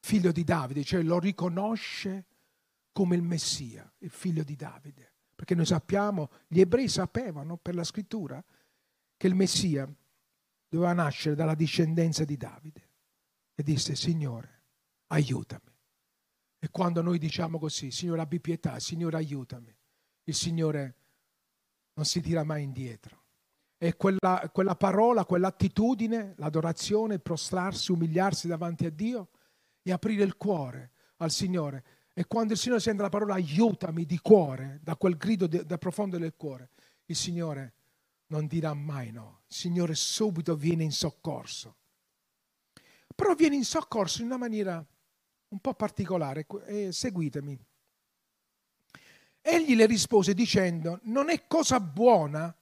Figlio 0.00 0.30
di 0.30 0.44
Davide, 0.44 0.84
cioè 0.84 1.02
lo 1.02 1.18
riconosce 1.18 2.26
come 2.92 3.16
il 3.16 3.22
Messia, 3.22 3.90
il 3.98 4.10
figlio 4.10 4.42
di 4.42 4.56
Davide, 4.56 5.12
Perché 5.38 5.54
noi 5.54 5.66
sappiamo, 5.66 6.30
gli 6.48 6.58
ebrei 6.58 6.88
sapevano 6.88 7.58
per 7.58 7.76
la 7.76 7.84
scrittura 7.84 8.44
che 9.16 9.26
il 9.28 9.36
Messia 9.36 9.88
doveva 10.68 10.92
nascere 10.92 11.36
dalla 11.36 11.54
discendenza 11.54 12.24
di 12.24 12.36
Davide. 12.36 12.88
E 13.54 13.62
disse, 13.62 13.94
Signore, 13.94 14.62
aiutami. 15.06 15.72
E 16.58 16.68
quando 16.72 17.02
noi 17.02 17.18
diciamo 17.18 17.60
così, 17.60 17.92
Signore 17.92 18.20
abbi 18.20 18.40
pietà, 18.40 18.80
Signore 18.80 19.16
aiutami, 19.16 19.72
il 20.24 20.34
Signore 20.34 20.96
non 21.94 22.04
si 22.04 22.20
tira 22.20 22.42
mai 22.42 22.64
indietro. 22.64 23.22
E 23.78 23.96
quella, 23.96 24.50
quella 24.52 24.74
parola, 24.74 25.24
quell'attitudine, 25.24 26.34
l'adorazione, 26.38 27.20
prostrarsi, 27.20 27.92
umiliarsi 27.92 28.48
davanti 28.48 28.86
a 28.86 28.90
Dio 28.90 29.28
e 29.82 29.92
aprire 29.92 30.24
il 30.24 30.36
cuore 30.36 30.94
al 31.18 31.30
Signore. 31.30 31.84
E 32.18 32.26
quando 32.26 32.54
il 32.54 32.58
Signore 32.58 32.80
sente 32.80 33.00
la 33.00 33.10
parola 33.10 33.34
aiutami 33.34 34.04
di 34.04 34.18
cuore, 34.18 34.80
da 34.82 34.96
quel 34.96 35.16
grido 35.16 35.46
de, 35.46 35.64
da 35.64 35.78
profondo 35.78 36.18
del 36.18 36.34
cuore, 36.34 36.70
il 37.04 37.14
Signore 37.14 37.74
non 38.30 38.48
dirà 38.48 38.74
mai 38.74 39.12
no. 39.12 39.42
Il 39.46 39.54
Signore 39.54 39.94
subito 39.94 40.56
viene 40.56 40.82
in 40.82 40.90
soccorso. 40.90 41.76
Però 43.14 43.36
viene 43.36 43.54
in 43.54 43.64
soccorso 43.64 44.20
in 44.20 44.26
una 44.26 44.36
maniera 44.36 44.84
un 45.46 45.60
po' 45.60 45.74
particolare. 45.74 46.44
Eh, 46.66 46.90
seguitemi. 46.90 47.56
Egli 49.40 49.76
le 49.76 49.86
rispose 49.86 50.34
dicendo, 50.34 50.98
non 51.04 51.30
è 51.30 51.46
cosa 51.46 51.78
buona 51.78 52.52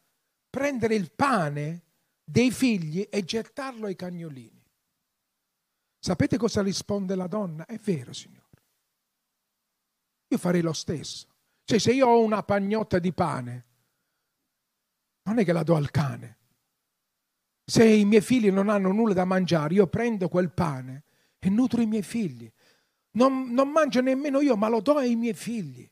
prendere 0.51 0.97
il 0.97 1.11
pane 1.13 1.83
dei 2.23 2.51
figli 2.51 3.09
e 3.09 3.25
gettarlo 3.25 3.87
ai 3.87 3.97
cagnolini. 3.97 4.63
Sapete 5.99 6.37
cosa 6.37 6.61
risponde 6.61 7.15
la 7.15 7.27
donna? 7.27 7.65
È 7.65 7.79
vero, 7.79 8.13
Signore. 8.13 8.46
Io 10.29 10.39
farei 10.39 10.61
lo 10.61 10.73
stesso. 10.73 11.29
Cioè, 11.65 11.79
se 11.79 11.93
io 11.93 12.07
ho 12.07 12.23
una 12.23 12.43
pagnotta 12.43 12.99
di 12.99 13.13
pane, 13.13 13.65
non 15.23 15.39
è 15.39 15.45
che 15.45 15.53
la 15.53 15.63
do 15.63 15.75
al 15.75 15.91
cane. 15.91 16.39
Se 17.65 17.85
i 17.85 18.05
miei 18.05 18.21
figli 18.21 18.51
non 18.51 18.69
hanno 18.69 18.93
nulla 18.93 19.15
da 19.15 19.25
mangiare, 19.25 19.75
io 19.75 19.89
prendo 19.89 20.29
quel 20.29 20.53
pane 20.53 21.05
e 21.39 21.49
nutro 21.51 21.81
i 21.81 21.87
miei 21.87 22.03
figli. 22.03 22.51
Non, 23.13 23.51
non 23.53 23.71
mangio 23.71 24.01
nemmeno 24.01 24.41
io, 24.41 24.57
ma 24.57 24.69
lo 24.69 24.81
do 24.81 24.97
ai 24.97 25.17
miei 25.17 25.35
figli. 25.35 25.89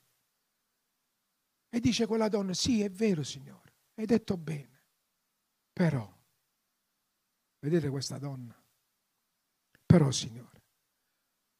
E 1.69 1.81
dice 1.81 2.07
quella 2.07 2.29
donna, 2.29 2.55
sì, 2.55 2.83
è 2.83 2.91
vero, 2.91 3.25
Signore, 3.25 3.75
hai 3.97 4.07
detto 4.07 4.37
bene. 4.37 4.83
Però, 5.73 6.09
vedete 7.59 7.89
questa 7.89 8.19
donna? 8.19 8.57
Però, 9.85 10.11
Signore, 10.13 10.63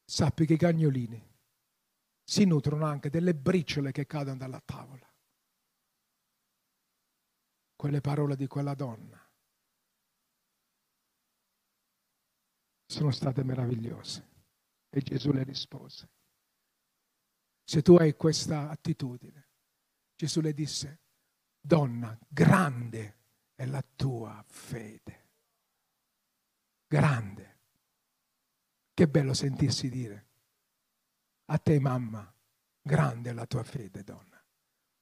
sappi 0.05 0.45
che 0.45 0.53
i 0.53 0.57
cagnolini 0.57 1.34
si 2.27 2.43
nutrono 2.45 2.85
anche 2.85 3.09
delle 3.09 3.35
briciole 3.35 3.91
che 3.91 4.07
cadono 4.07 4.37
dalla 4.37 4.59
tavola. 4.59 5.07
Quelle 7.75 8.01
parole 8.01 8.35
di 8.35 8.47
quella 8.47 8.73
donna 8.73 9.21
sono 12.85 13.11
state 13.11 13.43
meravigliose. 13.43 14.33
E 14.89 15.01
Gesù 15.01 15.31
le 15.31 15.43
rispose. 15.43 16.09
Se 17.63 17.81
tu 17.81 17.95
hai 17.95 18.15
questa 18.15 18.69
attitudine, 18.69 19.49
Gesù 20.15 20.39
le 20.39 20.53
disse, 20.53 21.01
donna, 21.59 22.17
grande 22.27 23.23
è 23.55 23.65
la 23.65 23.83
tua 23.95 24.41
fede. 24.47 25.31
Grande. 26.87 27.57
Che 28.93 29.07
bello 29.09 29.33
sentirsi 29.33 29.89
dire, 29.89 30.27
a 31.45 31.57
te 31.57 31.79
mamma, 31.79 32.33
grande 32.81 33.29
è 33.29 33.33
la 33.33 33.45
tua 33.45 33.63
fede, 33.63 34.03
donna. 34.03 34.43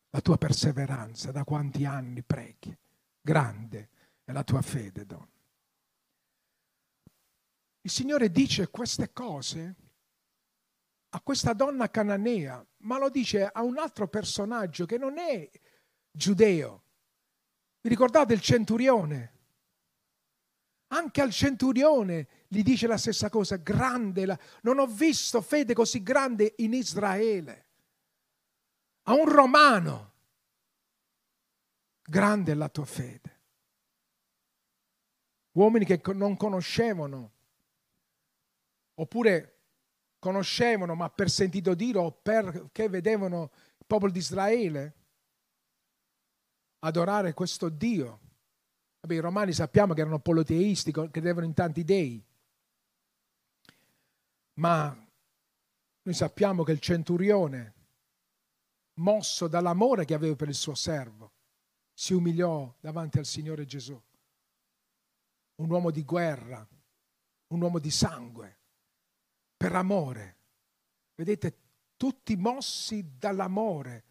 La 0.10 0.22
tua 0.22 0.38
perseveranza, 0.38 1.32
da 1.32 1.44
quanti 1.44 1.86
anni 1.86 2.22
preghi. 2.22 2.78
Grande 3.22 3.90
è 4.24 4.32
la 4.32 4.44
tua 4.44 4.62
fede, 4.62 5.06
donna. 5.06 5.28
Il 7.82 7.90
Signore 7.90 8.32
dice 8.32 8.70
queste 8.70 9.12
cose 9.12 9.76
a 11.10 11.22
questa 11.22 11.54
donna 11.54 11.90
cananea, 11.90 12.66
ma 12.78 12.98
lo 12.98 13.10
dice 13.10 13.46
a 13.46 13.62
un 13.62 13.78
altro 13.78 14.08
personaggio 14.08 14.86
che 14.86 14.98
non 14.98 15.18
è 15.18 15.50
giudeo. 16.12 16.84
Vi 17.82 17.90
ricordate 17.90 18.34
il 18.34 18.42
centurione? 18.42 19.32
Anche 20.88 21.22
al 21.22 21.32
centurione 21.32 22.43
gli 22.54 22.62
dice 22.62 22.86
la 22.86 22.98
stessa 22.98 23.30
cosa, 23.30 23.56
grande, 23.58 24.28
la... 24.28 24.40
non 24.62 24.78
ho 24.78 24.86
visto 24.86 25.42
fede 25.42 25.74
così 25.74 26.04
grande 26.04 26.54
in 26.58 26.74
Israele. 26.74 27.66
A 29.04 29.14
un 29.14 29.28
romano, 29.28 30.14
grande 32.04 32.52
è 32.52 32.56
la 32.56 32.70
tua 32.70 32.86
fede. 32.86 33.42
Uomini 35.54 35.84
che 35.84 36.00
non 36.14 36.38
conoscevano, 36.38 37.32
oppure 38.94 39.62
conoscevano, 40.20 40.94
ma 40.94 41.10
per 41.10 41.30
sentito 41.30 41.74
dire 41.74 41.98
o 41.98 42.12
perché 42.12 42.88
vedevano 42.88 43.52
il 43.78 43.86
popolo 43.88 44.12
di 44.12 44.20
Israele 44.20 44.94
adorare 46.80 47.34
questo 47.34 47.70
Dio. 47.70 48.20
Vabbè, 49.02 49.16
I 49.16 49.20
romani 49.20 49.54
sappiamo 49.54 49.94
che 49.94 50.02
erano 50.02 50.20
politeisti, 50.20 50.92
credevano 50.92 51.46
in 51.46 51.54
tanti 51.54 51.84
dei, 51.84 52.24
ma 54.56 54.96
noi 56.06 56.14
sappiamo 56.14 56.64
che 56.64 56.72
il 56.72 56.80
centurione, 56.80 57.74
mosso 58.96 59.48
dall'amore 59.48 60.06
che 60.06 60.14
aveva 60.14 60.36
per 60.36 60.50
il 60.50 60.56
suo 60.56 60.76
servo, 60.76 61.32
si 61.94 62.14
umiliò 62.14 62.74
davanti 62.80 63.20
al 63.20 63.26
Signore 63.26 63.66
Gesù. 63.66 64.00
Un 65.56 65.70
uomo 65.70 65.92
di 65.92 66.04
guerra, 66.04 66.68
un 67.48 67.62
uomo 67.62 67.80
di 67.80 67.92
sangue 67.92 68.60
per 69.56 69.76
amore. 69.76 70.38
Vedete, 71.16 71.58
tutti 71.96 72.36
mossi 72.36 73.18
dall'amore, 73.18 74.04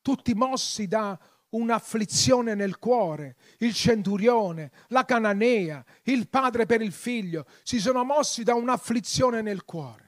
tutti 0.00 0.34
mossi 0.34 0.88
da 0.88 1.18
un'afflizione 1.50 2.54
nel 2.54 2.78
cuore. 2.78 3.36
Il 3.58 3.74
centurione, 3.74 4.70
la 4.88 5.04
cananea, 5.04 5.84
il 6.04 6.28
padre 6.28 6.66
per 6.66 6.80
il 6.80 6.92
figlio, 6.92 7.46
si 7.62 7.78
sono 7.80 8.04
mossi 8.04 8.42
da 8.42 8.54
un'afflizione 8.54 9.42
nel 9.42 9.64
cuore. 9.64 10.04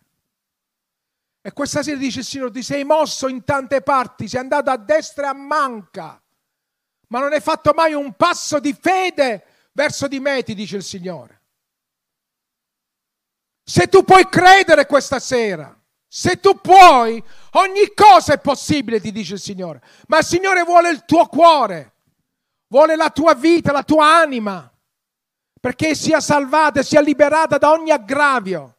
E 1.41 1.53
questa 1.53 1.83
sera 1.83 1.97
dice 1.97 2.21
il 2.21 2.25
Signore, 2.25 2.51
ti 2.51 2.63
sei 2.63 2.85
mosso 2.85 3.29
in 3.29 3.45
tante 3.45 3.81
parti, 3.81 4.29
sei 4.29 4.41
andato 4.41 4.71
a 4.71 4.77
destra 4.77 5.27
e 5.27 5.29
a 5.29 5.33
manca, 5.35 6.21
ma 7.09 7.21
non 7.21 7.33
hai 7.33 7.41
fatto 7.41 7.73
mai 7.75 7.95
un 7.95 8.15
passo 8.15 8.59
di 8.59 8.75
fede 8.75 9.45
verso 9.73 10.09
di 10.09 10.21
me, 10.21 10.43
ti 10.43 10.55
dice 10.55 10.77
il 10.77 10.83
Signore. 10.83 11.43
Se 13.63 13.87
tu 13.87 14.03
puoi 14.03 14.29
credere 14.29 14.87
questa 14.87 15.21
sera, 15.21 15.78
se 16.11 16.41
tu 16.41 16.59
puoi, 16.59 17.23
ogni 17.53 17.93
cosa 17.95 18.33
è 18.33 18.41
possibile, 18.41 18.99
ti 18.99 19.13
dice 19.13 19.35
il 19.35 19.41
Signore. 19.41 19.83
Ma 20.07 20.19
il 20.19 20.25
Signore 20.25 20.63
vuole 20.63 20.89
il 20.89 21.05
tuo 21.05 21.27
cuore, 21.27 21.97
vuole 22.69 22.97
la 22.97 23.11
tua 23.11 23.35
vita, 23.35 23.73
la 23.73 23.83
tua 23.83 24.07
anima, 24.17 24.73
perché 25.61 25.95
sia 25.95 26.21
salvata, 26.21 26.83
sia 26.83 27.03
liberata 27.03 27.59
da 27.59 27.73
ogni 27.73 27.91
aggravio. 27.91 28.77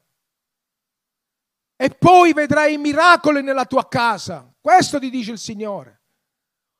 E 1.75 1.89
poi 1.91 2.33
vedrai 2.33 2.73
i 2.73 2.77
miracoli 2.77 3.43
nella 3.43 3.65
tua 3.65 3.87
casa. 3.87 4.51
Questo 4.59 4.99
ti 4.99 5.09
dice 5.09 5.31
il 5.31 5.37
Signore. 5.37 6.01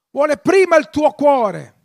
Vuole 0.10 0.38
prima 0.38 0.78
il 0.78 0.90
tuo 0.90 1.12
cuore. 1.12 1.76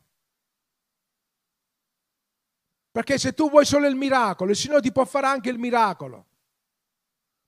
Perché 2.91 3.19
se 3.19 3.35
tu 3.35 3.51
vuoi 3.51 3.67
solo 3.67 3.87
il 3.87 3.95
miracolo, 3.95 4.51
il 4.51 4.57
Signore 4.57 4.81
ti 4.81 4.91
può 4.91 5.05
fare 5.05 5.27
anche 5.27 5.51
il 5.51 5.59
miracolo. 5.59 6.27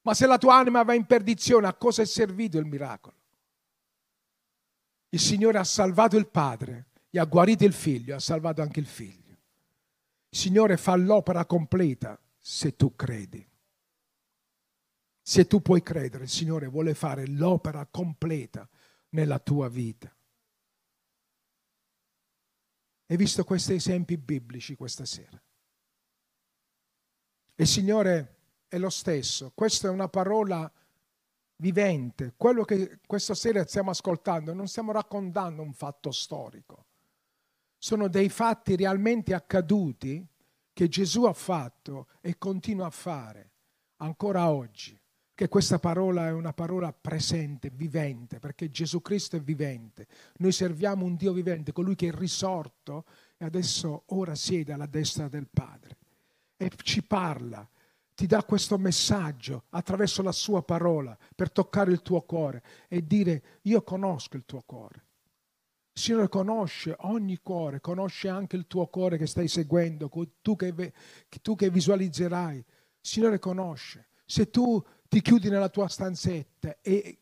Ma 0.07 0.15
se 0.15 0.27
la 0.27 0.39
tua 0.39 0.55
anima 0.55 0.85
va 0.85 0.95
in 0.95 1.05
perdizione, 1.05 1.67
a 1.67 1.75
cosa 1.75 2.03
è 2.03 2.05
servito 2.05 2.59
il 2.59 2.65
miracolo? 2.65 3.17
Il 5.09 5.19
Signore 5.19 5.59
ha 5.59 5.65
salvato 5.65 6.17
il 6.17 6.29
padre 6.29 6.91
e 7.11 7.19
ha 7.19 7.25
guarito 7.25 7.65
il 7.65 7.73
figlio, 7.73 8.15
ha 8.15 8.21
salvato 8.21 8.63
anche 8.63 8.79
il 8.79 8.87
figlio. 8.87 9.37
Il 10.29 10.39
Signore 10.39 10.77
fa 10.77 10.95
l'opera 10.95 11.45
completa 11.45 12.17
se 12.39 12.77
tu 12.77 12.95
credi. 12.95 13.45
Se 15.23 15.47
tu 15.49 15.61
puoi 15.61 15.83
credere, 15.83 16.23
il 16.23 16.31
Signore 16.31 16.69
vuole 16.69 16.95
fare 16.95 17.27
l'opera 17.27 17.85
completa 17.85 18.69
nella 19.09 19.41
tua 19.41 19.69
vita. 19.69 20.15
Hai 23.09 23.17
visto 23.17 23.43
questi 23.43 23.75
esempi 23.75 24.17
biblici 24.17 24.77
questa 24.77 25.05
sera? 25.05 25.43
Il 27.57 27.67
Signore 27.67 28.36
è 28.77 28.79
lo 28.79 28.91
stesso. 28.91 29.53
Questa 29.55 29.89
è 29.89 29.91
una 29.91 30.09
parola 30.09 30.71
vivente. 31.57 32.35
Quello 32.37 32.65
che 32.65 33.01
questa 33.07 33.35
sera 33.35 33.67
stiamo 33.67 33.91
ascoltando, 33.91 34.53
non 34.55 34.69
stiamo 34.69 34.93
raccontando 34.93 35.63
un 35.63 35.73
fatto 35.73 36.11
storico. 36.13 36.85
Sono 37.79 38.09
dei 38.09 38.29
fatti 38.29 38.77
realmente 38.77 39.35
accaduti 39.35 40.27
che 40.73 40.89
Gesù 40.89 41.25
ha 41.25 41.33
fatto 41.33 42.09
e 42.21 42.37
continua 42.39 42.87
a 42.87 42.91
fare 42.91 43.51
ancora 43.97 44.51
oggi. 44.51 44.99
che 45.37 45.49
questa 45.49 45.79
parola 45.79 46.29
è 46.29 46.33
una 46.33 46.55
parola 46.55 46.95
presente, 46.95 47.69
vivente, 47.69 48.39
perché 48.39 48.71
Gesù 48.71 49.03
Cristo 49.03 49.37
è 49.37 49.41
vivente. 49.43 50.07
Noi 50.39 50.51
serviamo 50.51 51.05
un 51.05 51.15
Dio 51.15 51.35
vivente, 51.35 51.73
colui 51.73 51.95
che 51.95 52.09
è 52.09 52.11
risorto 52.11 53.05
e 53.37 53.45
adesso 53.45 54.05
ora 54.07 54.35
siede 54.35 54.73
alla 54.73 54.87
destra 54.87 55.29
del 55.29 55.47
Padre 55.47 55.99
e 56.57 56.71
ci 56.83 57.03
parla, 57.03 57.69
ti 58.17 58.27
dà 58.27 58.43
questo 58.45 58.79
messaggio 58.79 59.65
attraverso 59.69 60.23
la 60.23 60.33
sua 60.33 60.63
parola 60.63 61.17
per 61.35 61.53
toccare 61.53 61.93
il 61.93 62.01
tuo 62.01 62.23
cuore 62.23 62.63
e 62.89 63.07
dire 63.07 63.61
io 63.63 63.83
conosco 63.83 64.39
il 64.39 64.47
tuo 64.47 64.63
cuore. 64.65 65.05
Il 65.93 66.01
Signore 66.01 66.29
conosce 66.29 66.97
ogni 67.01 67.39
cuore, 67.43 67.83
conosce 67.83 68.31
anche 68.31 68.57
il 68.57 68.67
tuo 68.67 68.87
cuore 68.87 69.19
che 69.19 69.27
stai 69.27 69.49
seguendo, 69.49 70.11
tu 70.41 70.57
che, 70.57 70.95
tu 71.43 71.55
che 71.55 71.69
visualizzerai. 71.69 72.57
Il 72.57 72.65
Signore 73.01 73.39
conosce. 73.39 74.09
Se 74.25 74.49
tu 74.49 74.83
ti 75.09 75.21
chiudi 75.21 75.51
nella 75.51 75.69
tua 75.69 75.87
stanzetta 75.87 76.79
e 76.81 77.19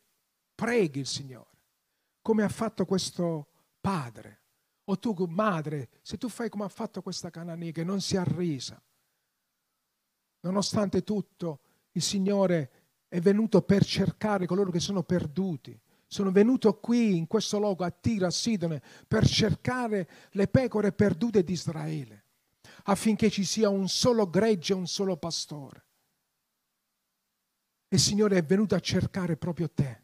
preghi 0.54 1.00
il 1.00 1.06
Signore, 1.06 1.50
come 2.22 2.44
ha 2.44 2.48
fatto 2.48 2.84
questo 2.84 3.48
padre, 3.80 4.42
o 4.84 4.96
tu 4.96 5.12
madre, 5.28 5.88
se 6.02 6.18
tu 6.18 6.28
fai 6.28 6.48
come 6.48 6.64
ha 6.64 6.68
fatto 6.68 7.02
questa 7.02 7.30
canania 7.30 7.72
che 7.72 7.82
non 7.82 8.00
si 8.00 8.14
è 8.14 8.18
arresa, 8.18 8.80
nonostante 10.44 11.02
tutto 11.02 11.60
il 11.92 12.02
Signore 12.02 12.70
è 13.08 13.20
venuto 13.20 13.62
per 13.62 13.84
cercare 13.84 14.46
coloro 14.46 14.70
che 14.70 14.80
sono 14.80 15.02
perduti. 15.02 15.78
Sono 16.06 16.30
venuto 16.30 16.78
qui 16.78 17.16
in 17.16 17.26
questo 17.26 17.58
luogo 17.58 17.84
a 17.84 17.90
Tiro, 17.90 18.26
a 18.26 18.30
Sidone, 18.30 18.82
per 19.08 19.26
cercare 19.26 20.08
le 20.32 20.46
pecore 20.46 20.92
perdute 20.92 21.42
di 21.42 21.52
Israele, 21.52 22.24
affinché 22.84 23.30
ci 23.30 23.44
sia 23.44 23.68
un 23.68 23.88
solo 23.88 24.28
gregge 24.28 24.74
un 24.74 24.86
solo 24.86 25.16
pastore. 25.16 25.82
Il 27.88 27.98
Signore 27.98 28.36
è 28.36 28.44
venuto 28.44 28.74
a 28.74 28.80
cercare 28.80 29.36
proprio 29.36 29.70
te. 29.70 30.02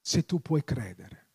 Se 0.00 0.24
tu 0.24 0.40
puoi 0.40 0.64
credere, 0.64 1.28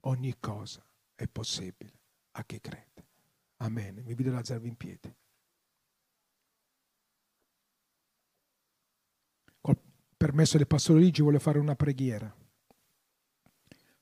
ogni 0.00 0.36
cosa 0.38 0.84
è 1.14 1.26
possibile 1.28 1.98
a 2.32 2.44
chi 2.44 2.60
crede. 2.60 3.08
Amen. 3.56 4.02
Mi 4.04 4.14
vedo 4.14 4.36
alzarvi 4.36 4.68
in 4.68 4.76
piedi. 4.76 5.14
Col 9.60 9.78
permesso 10.20 10.58
del 10.58 10.66
pastore 10.66 11.00
Ligi 11.00 11.22
vuole 11.22 11.38
fare 11.38 11.58
una 11.58 11.74
preghiera. 11.74 12.30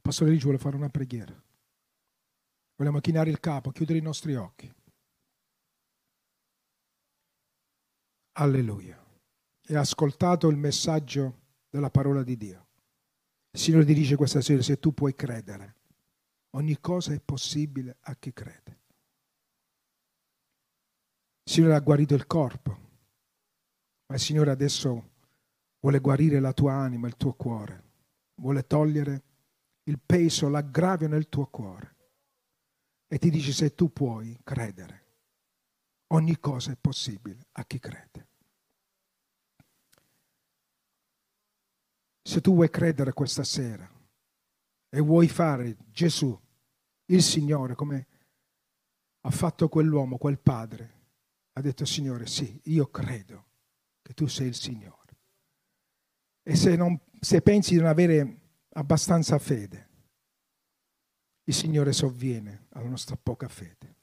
Pastore 0.01 0.33
Ligi 0.33 0.43
vuole 0.43 0.59
fare 0.59 0.75
una 0.75 0.89
preghiera. 0.89 1.33
Vogliamo 2.75 2.99
chinare 2.99 3.31
il 3.31 3.39
capo, 3.39 3.71
chiudere 3.71 4.01
i 4.01 4.03
nostri 4.03 4.35
occhi. 4.35 4.69
Alleluia 8.33 9.01
e 9.65 9.77
ascoltato 9.77 10.49
il 10.49 10.57
messaggio 10.57 11.43
della 11.71 11.89
parola 11.89 12.25
di 12.25 12.37
Dio. 12.37 12.67
Il 13.53 13.61
Signore 13.61 13.85
dirige 13.85 14.17
questa 14.17 14.41
sera, 14.41 14.61
se 14.61 14.81
tu 14.81 14.93
puoi 14.93 15.15
credere, 15.15 15.77
ogni 16.57 16.81
cosa 16.81 17.13
è 17.13 17.21
possibile 17.21 17.97
a 18.01 18.17
chi 18.17 18.33
crede. 18.33 18.81
Il 21.45 21.53
Signore 21.53 21.77
ha 21.77 21.81
guarito 21.81 22.17
il 22.17 22.27
corpo, 22.27 22.71
ma 24.07 24.17
il 24.17 24.21
Signore 24.21 24.51
adesso 24.51 25.11
vuole 25.81 26.01
guarire 26.01 26.41
la 26.41 26.53
tua 26.53 26.75
anima, 26.75 27.07
il 27.07 27.17
tuo 27.17 27.35
cuore, 27.35 27.85
vuole 28.37 28.67
togliere 28.67 29.23
il 29.85 29.99
peso, 29.99 30.49
l'aggravio 30.49 31.09
nel 31.09 31.29
tuo 31.29 31.47
cuore. 31.47 31.97
E 33.07 33.19
ti 33.19 33.31
dice 33.31 33.53
se 33.53 33.75
tu 33.75 33.93
puoi 33.93 34.39
credere, 34.45 35.07
ogni 36.09 36.39
cosa 36.39 36.73
è 36.73 36.77
possibile 36.77 37.47
a 37.53 37.65
chi 37.65 37.79
crede. 37.79 38.27
Se 42.23 42.43
tu 42.43 42.53
vuoi 42.53 42.69
credere 42.69 43.15
questa 43.15 43.45
sera 43.45 43.91
e 44.91 45.01
vuoi 45.01 45.29
fare 45.29 45.77
Gesù, 45.87 46.39
il 47.07 47.23
Signore, 47.23 47.75
come 47.75 48.07
ha 49.23 49.31
fatto 49.31 49.69
quell'uomo, 49.69 50.19
quel 50.19 50.39
padre, 50.39 50.97
ha 51.53 51.63
detto 51.63 51.87
Signore, 51.87 52.27
sì, 52.27 52.61
io 52.65 52.89
credo 52.89 53.47
che 54.03 54.13
tu 54.13 54.27
sei 54.27 54.49
il 54.49 54.55
Signore. 54.55 54.98
E 56.49 56.57
se, 56.57 56.77
non, 56.77 56.99
se 57.21 57.43
pensi 57.43 57.75
di 57.75 57.81
non 57.81 57.89
avere 57.89 58.39
abbastanza 58.71 59.39
fede, 59.39 59.89
il 61.45 61.53
Signore 61.53 61.93
sovviene 61.93 62.69
alla 62.71 62.89
nostra 62.89 63.19
poca 63.23 63.49
fede. 63.49 63.97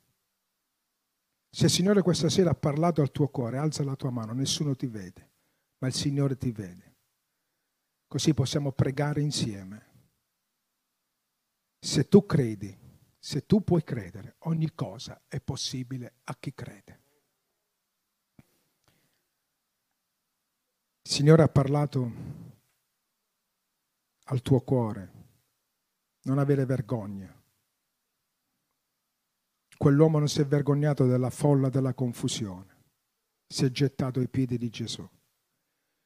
Se 1.49 1.65
il 1.65 1.71
Signore 1.71 2.03
questa 2.03 2.29
sera 2.29 2.51
ha 2.51 2.53
parlato 2.55 3.01
al 3.01 3.09
tuo 3.09 3.29
cuore, 3.29 3.57
alza 3.57 3.83
la 3.83 3.95
tua 3.95 4.11
mano, 4.11 4.33
nessuno 4.33 4.75
ti 4.75 4.85
vede, 4.85 5.31
ma 5.79 5.87
il 5.87 5.95
Signore 5.95 6.37
ti 6.37 6.51
vede. 6.51 6.97
Così 8.05 8.35
possiamo 8.35 8.71
pregare 8.73 9.21
insieme. 9.21 9.85
Se 11.79 12.07
tu 12.07 12.27
credi, 12.27 12.77
se 13.17 13.47
tu 13.47 13.63
puoi 13.63 13.83
credere, 13.83 14.35
ogni 14.41 14.71
cosa 14.75 15.19
è 15.27 15.41
possibile 15.41 16.17
a 16.25 16.37
chi 16.39 16.53
crede. 16.53 17.04
Il 21.07 21.11
Signore 21.11 21.43
ha 21.43 21.47
parlato 21.47 22.11
al 24.23 24.41
tuo 24.41 24.59
cuore, 24.61 25.11
non 26.23 26.39
avere 26.39 26.65
vergogna. 26.65 27.31
Quell'uomo 29.77 30.17
non 30.17 30.27
si 30.27 30.41
è 30.41 30.47
vergognato 30.47 31.05
della 31.05 31.29
folla 31.29 31.69
della 31.69 31.93
confusione, 31.93 32.75
si 33.45 33.65
è 33.65 33.69
gettato 33.69 34.19
ai 34.19 34.27
piedi 34.27 34.57
di 34.57 34.69
Gesù. 34.71 35.07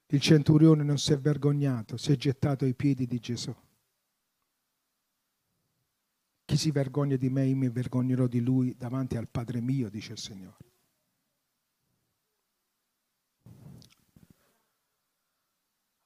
Il 0.07 0.19
centurione 0.19 0.83
non 0.83 0.97
si 0.97 1.13
è 1.13 1.17
vergognato, 1.17 1.95
si 1.95 2.11
è 2.11 2.17
gettato 2.17 2.65
ai 2.65 2.73
piedi 2.73 3.05
di 3.05 3.19
Gesù. 3.19 3.55
Chi 6.43 6.57
si 6.57 6.71
vergogna 6.71 7.15
di 7.15 7.29
me, 7.29 7.45
io 7.45 7.55
mi 7.55 7.69
vergognerò 7.69 8.27
di 8.27 8.41
lui 8.41 8.75
davanti 8.75 9.15
al 9.15 9.29
Padre 9.29 9.61
mio, 9.61 9.89
dice 9.89 10.11
il 10.11 10.19
Signore. 10.19 10.68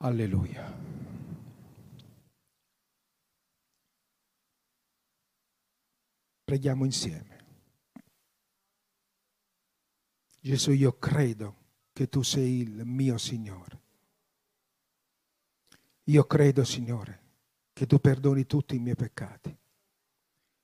Alleluia. 0.04 0.70
Preghiamo 6.44 6.84
insieme. 6.84 7.46
Gesù, 10.42 10.72
io 10.72 10.98
credo 11.00 11.56
che 11.94 12.10
tu 12.10 12.22
sei 12.22 12.60
il 12.60 12.84
mio 12.84 13.18
Signore. 13.18 13.82
Io 16.08 16.26
credo, 16.26 16.66
Signore, 16.66 17.22
che 17.72 17.86
tu 17.86 18.00
perdoni 18.00 18.46
tutti 18.46 18.76
i 18.76 18.80
miei 18.80 18.98
peccati. 18.98 19.58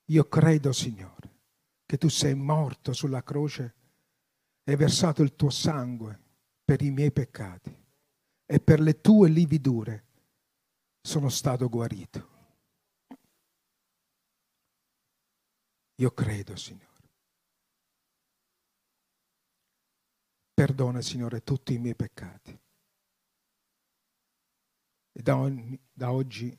Io 0.04 0.28
credo, 0.28 0.70
Signore, 0.72 1.38
che 1.86 1.96
tu 1.96 2.08
sei 2.08 2.34
morto 2.34 2.92
sulla 2.92 3.22
croce 3.22 3.74
e 4.64 4.72
hai 4.72 4.76
versato 4.76 5.22
il 5.22 5.34
tuo 5.34 5.48
sangue 5.48 6.20
per 6.62 6.82
i 6.82 6.90
miei 6.90 7.10
peccati 7.10 7.79
e 8.52 8.58
per 8.58 8.80
le 8.80 9.00
tue 9.00 9.28
lividure 9.28 10.06
sono 11.00 11.28
stato 11.28 11.68
guarito. 11.68 12.28
Io 15.94 16.10
credo, 16.10 16.56
Signore. 16.56 17.08
Perdona, 20.52 21.00
Signore, 21.00 21.44
tutti 21.44 21.74
i 21.74 21.78
miei 21.78 21.94
peccati. 21.94 22.60
E 25.12 25.22
da, 25.22 25.36
ogni, 25.36 25.80
da 25.92 26.10
oggi 26.10 26.58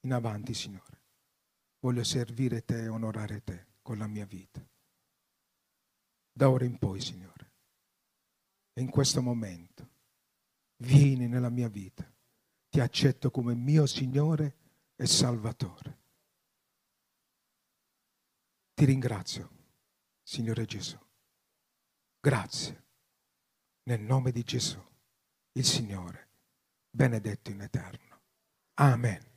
in 0.00 0.12
avanti, 0.14 0.54
Signore, 0.54 1.02
voglio 1.80 2.02
servire 2.02 2.64
te 2.64 2.84
e 2.84 2.88
onorare 2.88 3.44
te 3.44 3.66
con 3.82 3.98
la 3.98 4.06
mia 4.06 4.24
vita. 4.24 4.66
Da 6.32 6.48
ora 6.48 6.64
in 6.64 6.78
poi, 6.78 6.98
Signore. 7.02 7.52
In 8.80 8.88
questo 8.88 9.20
momento, 9.20 9.95
vieni 10.78 11.28
nella 11.28 11.50
mia 11.50 11.68
vita. 11.68 12.10
Ti 12.68 12.80
accetto 12.80 13.30
come 13.30 13.54
mio 13.54 13.86
Signore 13.86 14.56
e 14.96 15.06
Salvatore. 15.06 15.98
Ti 18.74 18.84
ringrazio, 18.84 19.50
Signore 20.22 20.64
Gesù. 20.66 20.98
Grazie. 22.20 22.84
Nel 23.84 24.00
nome 24.00 24.32
di 24.32 24.42
Gesù, 24.42 24.82
il 25.52 25.64
Signore 25.64 26.26
benedetto 26.90 27.50
in 27.50 27.60
eterno. 27.60 28.20
Amen. 28.74 29.35